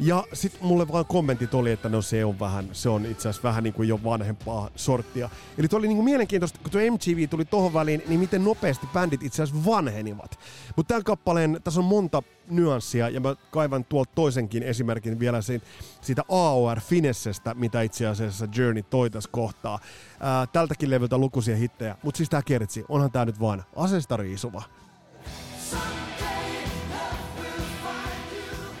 Ja 0.00 0.24
sitten 0.32 0.66
mulle 0.66 0.88
vaan 0.88 1.06
kommentit 1.06 1.54
oli, 1.54 1.72
että 1.72 1.88
no 1.88 2.02
se 2.02 2.24
on 2.24 2.40
vähän, 2.40 2.68
se 2.72 2.88
on 2.88 3.06
itse 3.06 3.28
asiassa 3.28 3.48
vähän 3.48 3.64
niin 3.64 3.74
kuin 3.74 3.88
jo 3.88 4.00
vanhempaa 4.04 4.70
sorttia. 4.76 5.30
Eli 5.58 5.68
tuo 5.68 5.78
oli 5.78 5.88
niin 5.88 5.96
kuin 5.96 6.04
mielenkiintoista, 6.04 6.58
kun 6.62 6.70
tuo 6.70 6.80
MTV 6.80 7.28
tuli 7.28 7.44
tohon 7.44 7.74
väliin, 7.74 8.02
niin 8.08 8.20
miten 8.20 8.44
nopeasti 8.44 8.88
bändit 8.92 9.22
itse 9.22 9.42
asiassa 9.42 9.70
vanhenivat. 9.70 10.38
Mutta 10.76 10.88
tämän 10.88 11.04
kappaleen, 11.04 11.60
tässä 11.64 11.80
on 11.80 11.86
monta 11.86 12.22
nyanssia, 12.50 13.08
ja 13.08 13.20
mä 13.20 13.36
kaivan 13.50 13.84
tuolta 13.84 14.12
toisenkin 14.14 14.62
esimerkin 14.62 15.18
vielä 15.18 15.42
siitä, 15.42 15.66
siitä 16.00 16.22
AOR 16.28 16.80
Finessestä, 16.80 17.54
mitä 17.54 17.82
itse 17.82 18.06
asiassa 18.06 18.48
Journey 18.56 18.82
toi 18.82 19.10
tässä 19.10 19.30
kohtaa. 19.32 19.78
Ää, 20.20 20.46
tältäkin 20.46 20.90
levyltä 20.90 21.18
lukuisia 21.18 21.56
hittejä, 21.56 21.96
mutta 22.02 22.16
siis 22.16 22.30
tää 22.30 22.42
kertsi, 22.42 22.84
onhan 22.88 23.12
tää 23.12 23.24
nyt 23.24 23.40
vaan 23.40 23.64
asesta 23.76 24.16
riisuva. 24.16 24.62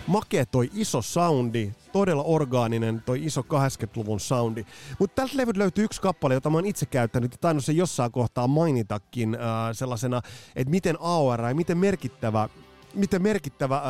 Makea 0.08 0.46
toi 0.46 0.70
iso 0.74 1.02
soundi, 1.02 1.72
todella 1.92 2.22
orgaaninen 2.22 3.02
toi 3.06 3.24
iso 3.24 3.40
80-luvun 3.40 4.20
soundi. 4.20 4.64
Mutta 4.98 5.14
tältä 5.14 5.36
levyt 5.36 5.56
löytyy 5.56 5.84
yksi 5.84 6.00
kappale, 6.00 6.34
jota 6.34 6.50
mä 6.50 6.56
oon 6.56 6.66
itse 6.66 6.86
käyttänyt 6.86 7.32
ja 7.32 7.38
tainnut 7.40 7.64
sen 7.64 7.76
jossain 7.76 8.12
kohtaa 8.12 8.46
mainitakin 8.46 9.34
äh, 9.34 9.40
sellaisena, 9.72 10.22
että 10.56 10.70
miten 10.70 10.96
AOR 11.00 11.40
ja 11.40 11.54
miten 11.54 11.78
merkittävä, 11.78 12.48
miten 12.94 13.22
merkittävä 13.22 13.76
äh, 13.76 13.82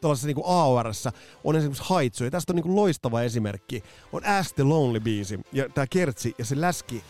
tuollaisessa 0.00 0.26
niin 0.26 0.36
AORssä 0.44 1.12
on 1.44 1.56
esimerkiksi 1.56 1.84
haitsu, 1.86 2.24
ja 2.24 2.30
tästä 2.30 2.52
on 2.52 2.56
niin 2.56 2.76
loistava 2.76 3.22
esimerkki, 3.22 3.82
on 4.12 4.26
Ask 4.26 4.54
the 4.54 4.62
Lonely-biisi, 4.62 5.40
ja 5.52 5.68
tämä 5.68 5.86
kertsi 5.86 6.34
ja 6.38 6.44
se 6.44 6.60
läski 6.60 7.02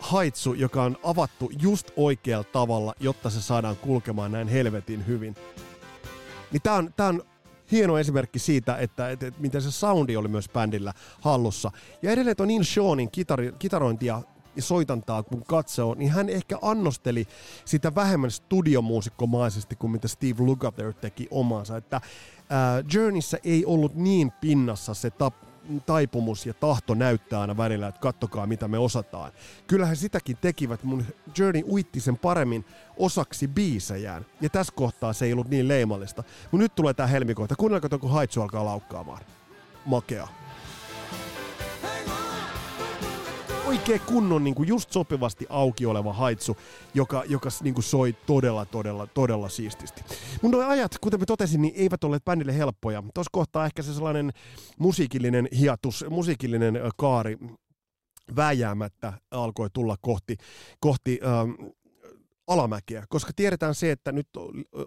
haitsu, 0.00 0.54
joka 0.54 0.82
on 0.82 0.96
avattu 1.04 1.50
just 1.62 1.90
oikealla 1.96 2.44
tavalla, 2.44 2.94
jotta 3.00 3.30
se 3.30 3.42
saadaan 3.42 3.76
kulkemaan 3.76 4.32
näin 4.32 4.48
helvetin 4.48 5.06
hyvin. 5.06 5.34
Niin 6.52 6.62
tää 6.62 6.74
on, 6.74 6.94
tää 6.96 7.08
on 7.08 7.22
hieno 7.72 7.98
esimerkki 7.98 8.38
siitä, 8.38 8.76
että, 8.76 9.10
että, 9.10 9.26
että 9.26 9.40
miten 9.40 9.62
se 9.62 9.70
soundi 9.70 10.16
oli 10.16 10.28
myös 10.28 10.48
bändillä 10.48 10.92
hallussa. 11.20 11.70
Ja 12.02 12.10
edelleen 12.10 12.36
tuon 12.36 12.48
Neil 12.48 12.64
Seanin 12.64 13.10
kitari, 13.10 13.52
kitarointia 13.58 14.22
ja 14.56 14.62
soitantaa, 14.62 15.22
kun 15.22 15.44
katsoo, 15.46 15.94
niin 15.94 16.10
hän 16.10 16.28
ehkä 16.28 16.58
annosteli 16.62 17.26
sitä 17.64 17.94
vähemmän 17.94 18.30
studiomuusikkomaisesti 18.30 19.76
kuin 19.76 19.90
mitä 19.90 20.08
Steve 20.08 20.42
Lukather 20.44 20.92
teki 20.92 21.28
omansa. 21.30 21.76
Että 21.76 21.96
äh, 21.96 22.02
Journeyssä 22.94 23.38
ei 23.44 23.64
ollut 23.64 23.94
niin 23.94 24.32
pinnassa 24.40 24.94
se 24.94 25.10
tap, 25.10 25.34
taipumus 25.86 26.46
ja 26.46 26.54
tahto 26.54 26.94
näyttää 26.94 27.40
aina 27.40 27.56
välillä, 27.56 27.88
että 27.88 28.00
kattokaa 28.00 28.46
mitä 28.46 28.68
me 28.68 28.78
osataan. 28.78 29.32
Kyllähän 29.66 29.96
sitäkin 29.96 30.36
tekivät, 30.36 30.84
mun 30.84 31.04
Journey 31.38 31.62
uitti 31.62 32.00
sen 32.00 32.18
paremmin 32.18 32.64
osaksi 32.96 33.48
biisejään. 33.48 34.26
Ja 34.40 34.48
tässä 34.48 34.72
kohtaa 34.76 35.12
se 35.12 35.24
ei 35.24 35.32
ollut 35.32 35.48
niin 35.48 35.68
leimallista. 35.68 36.22
Mutta 36.50 36.62
nyt 36.62 36.74
tulee 36.74 36.94
tää 36.94 37.06
helmikohta. 37.06 37.56
Kuunnelkaa 37.56 37.98
kun 37.98 38.10
Haitsu 38.10 38.42
alkaa 38.42 38.64
laukkaamaan. 38.64 39.20
Makea. 39.86 40.39
Oikein 43.66 44.00
kunnon 44.00 44.44
niin 44.44 44.54
kuin 44.54 44.68
just 44.68 44.92
sopivasti 44.92 45.46
auki 45.48 45.86
oleva 45.86 46.12
haitsu, 46.12 46.56
joka, 46.94 47.24
joka 47.28 47.48
niin 47.62 47.74
kuin 47.74 47.84
soi 47.84 48.12
todella, 48.26 48.64
todella, 48.64 49.06
todella 49.06 49.48
siististi. 49.48 50.04
Mun 50.42 50.52
nuo 50.52 50.64
ajat, 50.64 50.98
kuten 51.00 51.20
mä 51.20 51.26
totesin, 51.26 51.62
niin 51.62 51.74
eivät 51.76 52.04
olleet 52.04 52.24
bändille 52.24 52.56
helppoja. 52.56 53.02
Tuossa 53.14 53.30
kohtaa 53.32 53.66
ehkä 53.66 53.82
se 53.82 53.94
sellainen 53.94 54.32
musiikillinen 54.78 55.48
hiatus, 55.58 56.04
musiikillinen 56.10 56.80
kaari 56.96 57.38
vääjäämättä 58.36 59.12
alkoi 59.30 59.68
tulla 59.72 59.96
kohti, 60.00 60.36
kohti 60.80 61.20
ähm, 61.24 61.70
alamäkeä, 62.50 63.04
koska 63.08 63.32
tiedetään 63.36 63.74
se, 63.74 63.90
että 63.90 64.12
nyt 64.12 64.28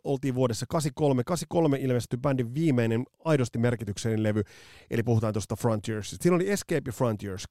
oltiin 0.04 0.36
vuodessa 0.36 0.66
83. 0.70 1.24
83 1.24 1.78
ilmestyi 1.78 2.20
bändin 2.20 2.54
viimeinen 2.54 3.04
aidosti 3.26 3.58
merkityksellinen 3.58 4.24
levy, 4.24 4.44
eli 4.90 5.04
puhutaan 5.04 5.34
tuosta 5.34 5.56
Frontiers. 5.56 6.18
Siinä 6.22 6.36
oli 6.36 6.52
Escape 6.52 6.92
Frontiers, 6.92 7.48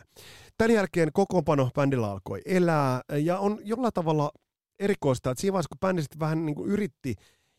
81-83. 0.00 0.04
Tämän 0.58 0.74
jälkeen 0.74 1.10
kokoonpano 1.12 1.70
bändillä 1.74 2.10
alkoi 2.10 2.40
elää, 2.44 3.00
ja 3.18 3.38
on 3.38 3.58
jollain 3.64 3.92
tavalla 3.92 4.30
erikoista, 4.78 5.30
että 5.30 5.40
siinä 5.40 5.52
vaiheessa, 5.52 5.68
kun 5.68 5.80
bändi 5.80 6.02
vähän 6.20 6.46
niin 6.46 6.54
kuin 6.54 6.70
yritti 6.70 7.14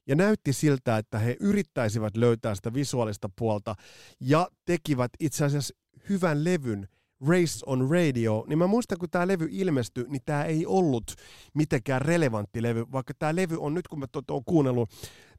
ja 0.07 0.15
näytti 0.15 0.53
siltä, 0.53 0.97
että 0.97 1.19
he 1.19 1.37
yrittäisivät 1.39 2.17
löytää 2.17 2.55
sitä 2.55 2.73
visuaalista 2.73 3.29
puolta 3.37 3.75
ja 4.19 4.47
tekivät 4.65 5.11
itse 5.19 5.45
asiassa 5.45 5.75
hyvän 6.09 6.43
levyn, 6.43 6.87
Race 7.27 7.59
on 7.65 7.89
Radio, 7.91 8.45
niin 8.47 8.57
mä 8.57 8.67
muistan, 8.67 8.97
kun 8.97 9.09
tämä 9.09 9.27
levy 9.27 9.47
ilmestyi, 9.51 10.05
niin 10.07 10.21
tämä 10.25 10.43
ei 10.43 10.65
ollut 10.65 11.15
mitenkään 11.53 12.01
relevantti 12.01 12.61
levy, 12.61 12.85
vaikka 12.91 13.13
tämä 13.13 13.35
levy 13.35 13.57
on 13.59 13.73
nyt, 13.73 13.87
kun 13.87 13.99
mä 13.99 14.05
oon 14.31 14.43
kuunnellut 14.45 14.89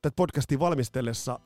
tätä 0.02 0.16
podcastia 0.16 0.58
valmistellessa, 0.58 1.40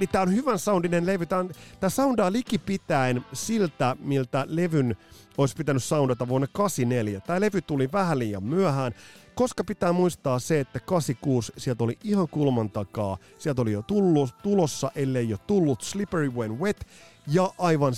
niin 0.00 0.08
tämä 0.08 0.22
on 0.22 0.34
hyvän 0.34 0.58
soundinen 0.58 1.06
levy. 1.06 1.26
Tämä, 1.26 1.44
tämä 1.80 1.90
soundaa 1.90 2.32
likipitäen 2.32 3.24
siltä, 3.32 3.96
miltä 4.00 4.46
levyn 4.48 4.96
olisi 5.38 5.56
pitänyt 5.56 5.84
soundata 5.84 6.28
vuonna 6.28 6.46
84. 6.52 7.20
Tämä 7.20 7.40
levy 7.40 7.62
tuli 7.62 7.92
vähän 7.92 8.18
liian 8.18 8.44
myöhään, 8.44 8.94
koska 9.34 9.64
pitää 9.64 9.92
muistaa 9.92 10.38
se, 10.38 10.60
että 10.60 10.80
86 10.80 11.52
sieltä 11.56 11.84
oli 11.84 11.98
ihan 12.04 12.28
kulman 12.28 12.70
takaa. 12.70 13.18
Sieltä 13.38 13.62
oli 13.62 13.72
jo 13.72 13.82
tullut, 13.82 14.34
tulossa, 14.42 14.90
ellei 14.94 15.28
jo 15.28 15.38
tullut 15.46 15.82
Slippery 15.82 16.30
When 16.30 16.60
Wet, 16.60 16.86
ja 17.26 17.52
aivan 17.58 17.94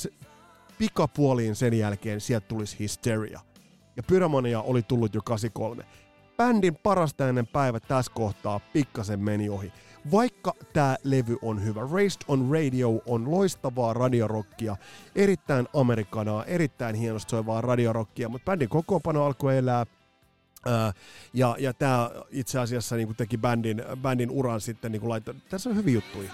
pikapuoliin 0.79 1.55
sen 1.55 1.75
jälkeen 1.75 2.21
sieltä 2.21 2.49
tulisi 2.49 2.79
Hysteria. 2.79 3.41
Ja 3.97 4.03
Pyromania 4.03 4.61
oli 4.61 4.83
tullut 4.83 5.15
jo 5.15 5.21
83. 5.25 5.85
Bändin 6.37 6.77
parasta 6.77 7.29
ennen 7.29 7.47
päivä 7.47 7.81
tässä 7.81 8.13
kohtaa 8.15 8.61
pikkasen 8.73 9.21
meni 9.21 9.49
ohi. 9.49 9.73
Vaikka 10.13 10.53
tämä 10.73 10.97
levy 11.05 11.37
on 11.43 11.65
hyvä, 11.65 11.89
Raised 11.93 12.21
on 12.29 12.49
Radio 12.51 13.03
on 13.07 13.31
loistavaa 13.31 13.93
radiorokkia, 13.93 14.77
erittäin 15.15 15.69
amerikanaa, 15.75 16.45
erittäin 16.45 16.95
hienosti 16.95 17.31
soivaa 17.31 17.61
radiorokkia, 17.61 18.29
mutta 18.29 18.45
bändin 18.45 18.69
kokoonpano 18.69 19.25
alkoi 19.25 19.57
elää, 19.57 19.87
Ää, 20.67 20.93
ja, 21.35 21.57
ja 21.59 21.75
tämä 21.75 22.11
itse 22.31 22.59
asiassa 22.59 22.97
niin 22.97 23.17
teki 23.17 23.39
bändin, 23.39 23.83
bändin 24.03 24.31
uran 24.31 24.61
sitten, 24.61 24.93
niin 24.93 25.09
laittaa, 25.09 25.35
tässä 25.49 25.71
on 25.71 25.77
hyviä 25.77 25.95
juttuja 25.95 26.33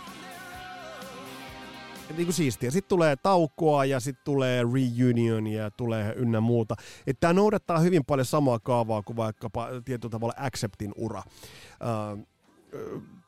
niin 2.16 2.26
kuin 2.26 2.34
siistiä. 2.34 2.70
Sitten 2.70 2.88
tulee 2.88 3.16
taukoa 3.16 3.84
ja 3.84 4.00
sitten 4.00 4.24
tulee 4.24 4.62
reunion 4.62 5.46
ja 5.46 5.70
tulee 5.70 6.14
ynnä 6.16 6.40
muuta. 6.40 6.74
Että 7.06 7.20
tämä 7.20 7.32
noudattaa 7.32 7.78
hyvin 7.78 8.04
paljon 8.04 8.24
samaa 8.24 8.58
kaavaa 8.58 9.02
kuin 9.02 9.16
vaikkapa 9.16 9.68
tietyllä 9.84 10.10
tavalla 10.10 10.34
Acceptin 10.36 10.92
ura. 10.96 11.22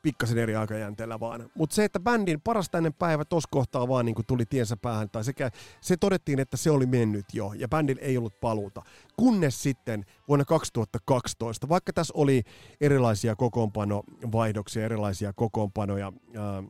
Pikkasen 0.02 0.38
eri 0.38 0.56
aikajänteellä 0.56 1.20
vaan. 1.20 1.50
Mutta 1.54 1.74
se, 1.74 1.84
että 1.84 2.00
bändin 2.00 2.40
parasta 2.40 2.78
ennen 2.78 2.94
päivä 2.94 3.24
tuossa 3.24 3.48
kohtaa 3.52 3.88
vaan 3.88 4.06
niin 4.06 4.14
tuli 4.26 4.46
tiensä 4.46 4.76
päähän, 4.76 5.10
tai 5.10 5.24
sekä 5.24 5.50
se 5.80 5.96
todettiin, 5.96 6.40
että 6.40 6.56
se 6.56 6.70
oli 6.70 6.86
mennyt 6.86 7.26
jo, 7.32 7.52
ja 7.56 7.68
bändin 7.68 7.98
ei 8.00 8.18
ollut 8.18 8.40
paluuta. 8.40 8.82
Kunnes 9.16 9.62
sitten 9.62 10.04
vuonna 10.28 10.44
2012, 10.44 11.68
vaikka 11.68 11.92
tässä 11.92 12.14
oli 12.16 12.42
erilaisia 12.80 13.36
kokoonpanovaihdoksia, 13.36 14.84
erilaisia 14.84 15.32
kokoonpanoja, 15.32 16.12
ää, 16.36 16.62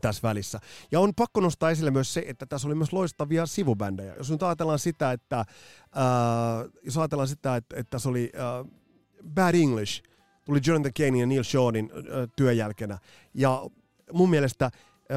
tässä 0.00 0.28
välissä. 0.28 0.60
Ja 0.92 1.00
on 1.00 1.14
pakko 1.14 1.40
nostaa 1.40 1.70
esille 1.70 1.90
myös 1.90 2.14
se, 2.14 2.24
että 2.26 2.46
tässä 2.46 2.68
oli 2.68 2.74
myös 2.74 2.92
loistavia 2.92 3.46
sivubändejä. 3.46 4.14
Jos 4.14 4.30
nyt 4.30 4.42
ajatellaan 4.42 4.78
sitä, 4.78 5.12
että, 5.12 5.38
äh, 5.40 5.46
jos 6.82 6.98
ajatellaan 6.98 7.28
sitä, 7.28 7.56
että, 7.56 7.76
että 7.76 7.90
tässä 7.90 8.08
oli 8.08 8.32
äh, 8.34 8.70
Bad 9.34 9.54
English, 9.54 10.02
tuli 10.44 10.60
Jonathan 10.66 10.92
Kane 10.96 11.18
ja 11.18 11.26
Neil 11.26 11.42
Seanin 11.42 11.90
äh, 11.94 12.28
työjälkenä. 12.36 12.98
Ja 13.34 13.62
mun 14.12 14.30
mielestä 14.30 14.70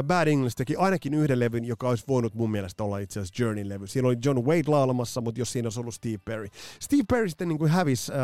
Bad 0.04 0.28
English 0.28 0.56
teki 0.56 0.76
ainakin 0.76 1.14
yhden 1.14 1.40
levyn, 1.40 1.66
joka 1.66 1.90
olisi 1.90 2.04
voinut 2.08 2.34
mun 2.36 2.52
mielestä 2.52 2.84
olla 2.84 2.98
itse 2.98 3.20
asiassa 3.20 3.44
Journey-levy. 3.44 3.88
Siinä 3.88 4.08
oli 4.08 4.18
John 4.26 4.40
Wade 4.40 4.64
laulamassa, 4.68 5.22
mutta 5.22 5.42
jos 5.42 5.52
siinä 5.52 5.66
olisi 5.66 5.80
ollut 5.80 5.94
Steve 5.94 6.18
Perry. 6.26 6.48
Steve 6.80 7.04
Perry 7.10 7.30
sitten 7.30 7.48
niin 7.48 7.60
kuin 7.60 7.72
hävisi 7.72 8.12
äh, 8.12 8.18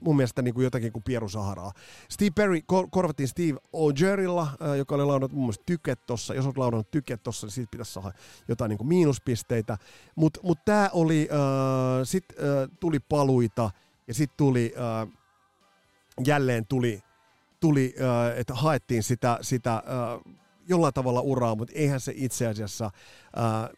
mun 0.00 0.16
mielestä 0.16 0.42
niin 0.42 0.54
kuin 0.54 0.64
jotakin 0.64 0.92
kuin 0.92 1.02
Pieru 1.02 1.28
Saharaa. 1.28 1.72
Steve 2.08 2.30
Perry 2.34 2.60
kor- 2.66 2.88
korvattiin 2.90 3.28
Steve 3.28 3.58
O'Jerilla, 3.76 4.66
äh, 4.68 4.76
joka 4.76 4.94
oli 4.94 5.04
laudannut 5.04 5.32
mun 5.32 5.42
mielestä 5.42 5.62
tyket 5.66 6.06
tossa. 6.06 6.34
Jos 6.34 6.44
olet 6.46 6.58
laudannut 6.58 6.90
tyket 6.90 7.22
tossa, 7.22 7.46
niin 7.46 7.52
siitä 7.52 7.70
pitäisi 7.70 7.92
saada 7.92 8.12
jotain 8.48 8.68
niin 8.68 8.78
kuin 8.78 8.88
miinuspisteitä. 8.88 9.78
Mutta 10.14 10.40
mut 10.42 10.58
tämä 10.64 10.90
oli, 10.92 11.28
äh, 11.32 11.38
sitten 12.04 12.38
äh, 12.38 12.68
tuli 12.80 13.00
paluita 13.00 13.70
ja 14.08 14.14
sitten 14.14 14.36
tuli, 14.36 14.74
äh, 14.76 15.08
jälleen 16.26 16.66
tuli, 16.66 17.02
tuli 17.60 17.94
äh, 18.00 18.38
että 18.38 18.54
haettiin 18.54 19.02
sitä, 19.02 19.38
sitä 19.40 19.74
äh, 19.74 20.34
jollain 20.70 20.94
tavalla 20.94 21.20
uraa, 21.20 21.54
mutta 21.54 21.74
eihän 21.76 22.00
se 22.00 22.12
itse 22.16 22.46
asiassa, 22.46 22.90
ää, 23.36 23.68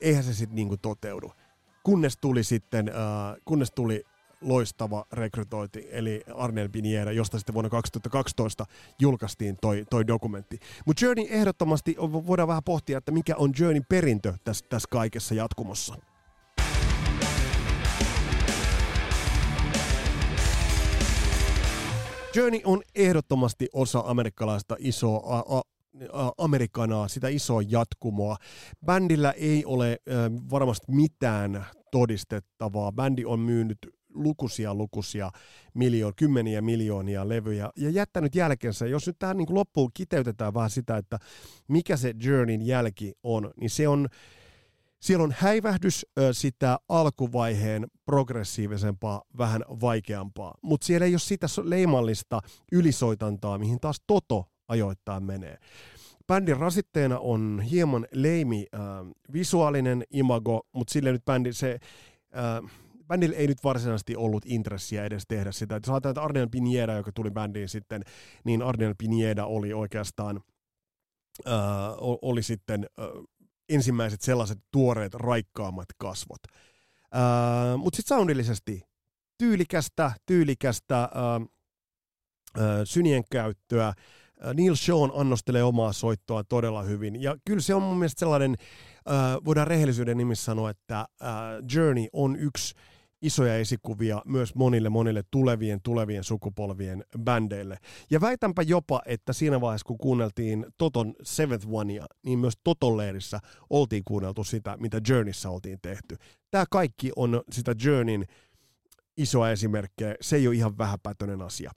eihän 0.00 0.24
se 0.24 0.34
sitten 0.34 0.56
niinku 0.56 0.76
toteudu. 0.76 1.32
Kunnes 1.82 2.16
tuli 2.16 2.44
sitten, 2.44 2.88
ää, 2.88 3.36
kunnes 3.44 3.72
tuli 3.74 4.04
loistava 4.40 5.04
rekrytointi, 5.12 5.88
eli 5.90 6.22
Arnel 6.34 6.68
Biniera, 6.68 7.12
josta 7.12 7.38
sitten 7.38 7.54
vuonna 7.54 7.70
2012 7.70 8.66
julkaistiin 8.98 9.56
toi, 9.60 9.84
toi 9.90 10.06
dokumentti. 10.06 10.58
Mutta 10.86 11.04
Journey 11.04 11.26
ehdottomasti, 11.30 11.96
voidaan 11.98 12.48
vähän 12.48 12.64
pohtia, 12.64 12.98
että 12.98 13.12
mikä 13.12 13.36
on 13.36 13.52
Journey 13.58 13.82
perintö 13.88 14.34
tässä, 14.44 14.64
tässä 14.68 14.88
kaikessa 14.90 15.34
jatkumossa. 15.34 15.94
Journey 22.34 22.60
on 22.64 22.82
ehdottomasti 22.94 23.68
osa 23.72 24.02
amerikkalaista 24.06 24.76
isoa 24.78 25.38
a, 25.38 25.58
a, 25.58 25.62
Amerikanaa, 26.38 27.08
sitä 27.08 27.28
isoa 27.28 27.62
jatkumoa. 27.68 28.36
Bändillä 28.86 29.30
ei 29.30 29.64
ole 29.64 29.98
varmasti 30.50 30.92
mitään 30.92 31.66
todistettavaa. 31.90 32.92
Bändi 32.92 33.24
on 33.24 33.40
myynyt 33.40 33.78
lukuisia 34.14 34.74
lukuisia 34.74 35.30
miljoon, 35.74 36.12
kymmeniä 36.16 36.60
miljoonia 36.60 37.28
levyjä 37.28 37.70
ja 37.76 37.90
jättänyt 37.90 38.34
jälkensä. 38.34 38.86
Jos 38.86 39.06
nyt 39.06 39.16
tähän 39.18 39.36
niin 39.36 39.54
loppuun 39.54 39.90
kiteytetään 39.94 40.54
vähän 40.54 40.70
sitä, 40.70 40.96
että 40.96 41.18
mikä 41.68 41.96
se 41.96 42.14
Journeyn 42.22 42.66
jälki 42.66 43.12
on, 43.22 43.50
niin 43.60 43.70
se 43.70 43.88
on 43.88 44.08
siellä 45.00 45.24
on 45.24 45.34
häivähdys 45.38 46.06
sitä 46.32 46.78
alkuvaiheen 46.88 47.86
progressiivisempaa, 48.04 49.22
vähän 49.38 49.64
vaikeampaa, 49.68 50.54
mutta 50.62 50.86
siellä 50.86 51.06
ei 51.06 51.12
ole 51.12 51.18
sitä 51.18 51.46
leimallista 51.62 52.40
ylisoitantaa, 52.72 53.58
mihin 53.58 53.80
taas 53.80 53.96
Toto 54.06 54.44
ajoittain 54.68 55.22
menee. 55.22 55.58
Bändin 56.26 56.56
rasitteena 56.56 57.18
on 57.18 57.60
hieman 57.70 58.06
leimi 58.12 58.66
äh, 58.74 58.80
visuaalinen 59.32 60.04
imago, 60.10 60.60
mutta 60.72 60.92
sille 60.92 61.12
nyt 61.12 61.24
bändi 61.24 61.52
se... 61.52 61.78
Äh, 62.36 62.70
bändillä 63.06 63.36
ei 63.36 63.46
nyt 63.46 63.64
varsinaisesti 63.64 64.16
ollut 64.16 64.42
intressiä 64.46 65.04
edes 65.04 65.22
tehdä 65.28 65.52
sitä. 65.52 65.76
Että 65.76 65.92
ajatellaan, 65.92 66.12
että 66.12 66.22
Arnel 66.22 66.48
Pineda, 66.50 66.92
joka 66.92 67.12
tuli 67.12 67.30
bändiin 67.30 67.68
sitten, 67.68 68.02
niin 68.44 68.62
Arnel 68.62 68.94
Pineda 68.98 69.46
oli 69.46 69.72
oikeastaan, 69.72 70.40
äh, 71.46 71.52
oli 72.22 72.42
sitten 72.42 72.86
äh, 73.00 73.06
ensimmäiset 73.68 74.20
sellaiset 74.20 74.58
tuoreet, 74.70 75.14
raikkaammat 75.14 75.88
kasvot. 75.98 76.40
Äh, 77.14 77.78
Mutta 77.78 77.96
sitten 77.96 78.16
soundillisesti 78.16 78.82
tyylikästä, 79.38 80.12
tyylikästä 80.26 81.02
äh, 81.02 81.10
äh, 82.58 82.80
synien 82.84 83.24
käyttöä, 83.30 83.92
Neil 84.54 84.74
Sean 84.74 85.12
annostelee 85.14 85.62
omaa 85.62 85.92
soittoa 85.92 86.44
todella 86.44 86.82
hyvin. 86.82 87.22
Ja 87.22 87.36
kyllä 87.44 87.60
se 87.60 87.74
on 87.74 87.82
mun 87.82 87.96
mielestä 87.98 88.20
sellainen, 88.20 88.56
äh, 89.10 89.14
voidaan 89.44 89.66
rehellisyyden 89.66 90.16
nimissä 90.16 90.44
sanoa, 90.44 90.70
että 90.70 91.00
äh, 91.00 91.06
Journey 91.74 92.06
on 92.12 92.36
yksi 92.36 92.74
isoja 93.22 93.56
esikuvia 93.56 94.22
myös 94.24 94.54
monille 94.54 94.88
monille 94.88 95.22
tulevien 95.30 95.80
tulevien 95.82 96.24
sukupolvien 96.24 97.04
bändeille. 97.18 97.78
Ja 98.10 98.20
väitänpä 98.20 98.62
jopa, 98.62 99.02
että 99.06 99.32
siinä 99.32 99.60
vaiheessa 99.60 99.86
kun 99.86 99.98
kuunneltiin 99.98 100.66
Toton 100.78 101.14
Seventh 101.22 101.66
Onea, 101.70 102.06
niin 102.22 102.38
myös 102.38 102.54
Toton 102.64 102.96
leirissä 102.96 103.40
oltiin 103.70 104.02
kuunneltu 104.04 104.44
sitä, 104.44 104.76
mitä 104.80 105.00
Journeyssä 105.08 105.50
oltiin 105.50 105.78
tehty. 105.82 106.16
Tämä 106.50 106.64
kaikki 106.70 107.12
on 107.16 107.42
sitä 107.50 107.74
Journeyn 107.84 108.24
isoa 109.16 109.50
esimerkkejä. 109.50 110.14
Se 110.20 110.36
ei 110.36 110.48
ole 110.48 110.56
ihan 110.56 110.78
vähäpätöinen 110.78 111.42
asia. 111.42 111.70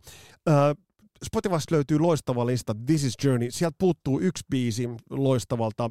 Spotifysta 1.26 1.76
löytyy 1.76 2.00
loistava 2.00 2.46
lista 2.46 2.76
This 2.86 3.04
is 3.04 3.14
Journey. 3.24 3.52
Sieltä 3.52 3.76
puuttuu 3.80 4.20
yksi 4.20 4.44
biisi 4.50 4.90
loistavalta 5.10 5.90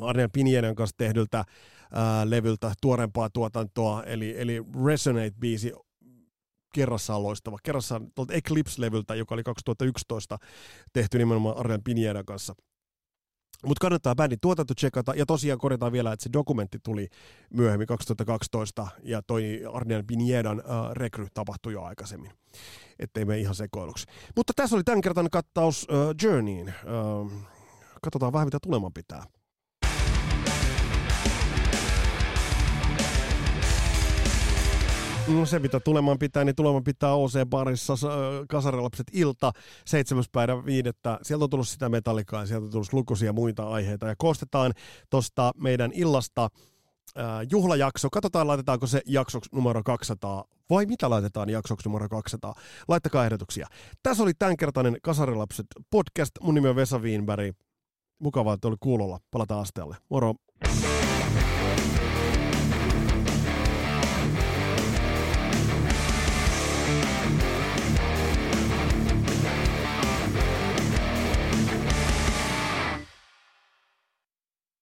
Arne 0.00 0.28
Pinjenen 0.28 0.74
kanssa 0.74 0.96
tehdyltä 0.96 1.44
ää, 1.92 2.30
levyltä 2.30 2.72
tuorempaa 2.82 3.30
tuotantoa, 3.30 4.02
eli, 4.02 4.34
eli 4.40 4.62
Resonate-biisi 4.84 5.72
kerrassaan 6.74 7.22
loistava. 7.22 7.56
Kerrassaan 7.62 8.06
tuolta 8.14 8.34
Eclipse-levyltä, 8.34 9.14
joka 9.14 9.34
oli 9.34 9.42
2011 9.42 10.38
tehty 10.92 11.18
nimenomaan 11.18 11.56
Arne 11.56 11.78
Pinjenen 11.84 12.24
kanssa. 12.24 12.54
Mutta 13.66 13.80
kannattaa 13.80 14.14
bändin 14.14 14.38
tuotanto 14.40 14.74
checkata, 14.74 15.14
ja 15.14 15.26
tosiaan 15.26 15.58
korjataan 15.58 15.92
vielä, 15.92 16.12
että 16.12 16.22
se 16.22 16.30
dokumentti 16.32 16.78
tuli 16.82 17.08
myöhemmin 17.54 17.86
2012, 17.86 18.86
ja 19.02 19.22
toi 19.22 19.60
Arnian 19.72 20.06
Piniedan 20.06 20.58
uh, 20.58 20.92
rekry 20.92 21.26
tapahtui 21.34 21.72
jo 21.72 21.82
aikaisemmin, 21.82 22.30
ettei 22.98 23.24
me 23.24 23.38
ihan 23.38 23.54
sekoiluksi. 23.54 24.06
Mutta 24.36 24.52
tässä 24.56 24.76
oli 24.76 24.84
tämänkertainen 24.84 25.30
kattaus 25.30 25.86
uh, 25.90 26.14
Journeyin. 26.22 26.68
Uh, 26.68 27.32
katsotaan 28.02 28.32
vähän, 28.32 28.46
mitä 28.46 28.58
tuleman 28.62 28.92
pitää. 28.92 29.24
No 35.36 35.46
se, 35.46 35.58
mitä 35.58 35.80
tulemaan 35.80 36.18
pitää, 36.18 36.44
niin 36.44 36.56
tulemaan 36.56 36.84
pitää 36.84 37.14
OC-barissa 37.14 37.94
Kasarilapset 38.48 39.06
ilta 39.12 39.52
7. 39.86 40.24
päivä 40.32 40.64
viidettä. 40.64 41.18
Sieltä 41.22 41.44
on 41.44 41.50
tullut 41.50 41.68
sitä 41.68 41.88
metallikaa 41.88 42.40
ja 42.40 42.46
sieltä 42.46 42.64
on 42.64 42.70
tullut 42.70 42.92
lukuisia 42.92 43.32
muita 43.32 43.68
aiheita. 43.68 44.06
Ja 44.06 44.14
koostetaan 44.18 44.72
tuosta 45.10 45.52
meidän 45.56 45.92
illasta 45.94 46.48
juhlajakso. 47.50 48.10
Katsotaan, 48.10 48.46
laitetaanko 48.46 48.86
se 48.86 49.00
jaksoksi 49.06 49.50
numero 49.52 49.82
200 49.82 50.44
vai 50.70 50.86
mitä 50.86 51.10
laitetaan 51.10 51.50
jaksoksi 51.50 51.88
numero 51.88 52.08
200. 52.08 52.54
Laittakaa 52.88 53.24
ehdotuksia. 53.24 53.66
Tässä 54.02 54.22
oli 54.22 54.32
tämänkertainen 54.38 54.96
Kasarilapset 55.02 55.66
podcast. 55.90 56.32
Mun 56.40 56.54
nimi 56.54 56.68
on 56.68 56.76
Vesa 56.76 56.98
Wienberg. 56.98 57.56
Mukavaa, 58.18 58.54
että 58.54 58.68
oli 58.68 58.76
kuulolla. 58.80 59.18
Palataan 59.30 59.60
asteelle. 59.60 59.96
Moro! 60.08 60.34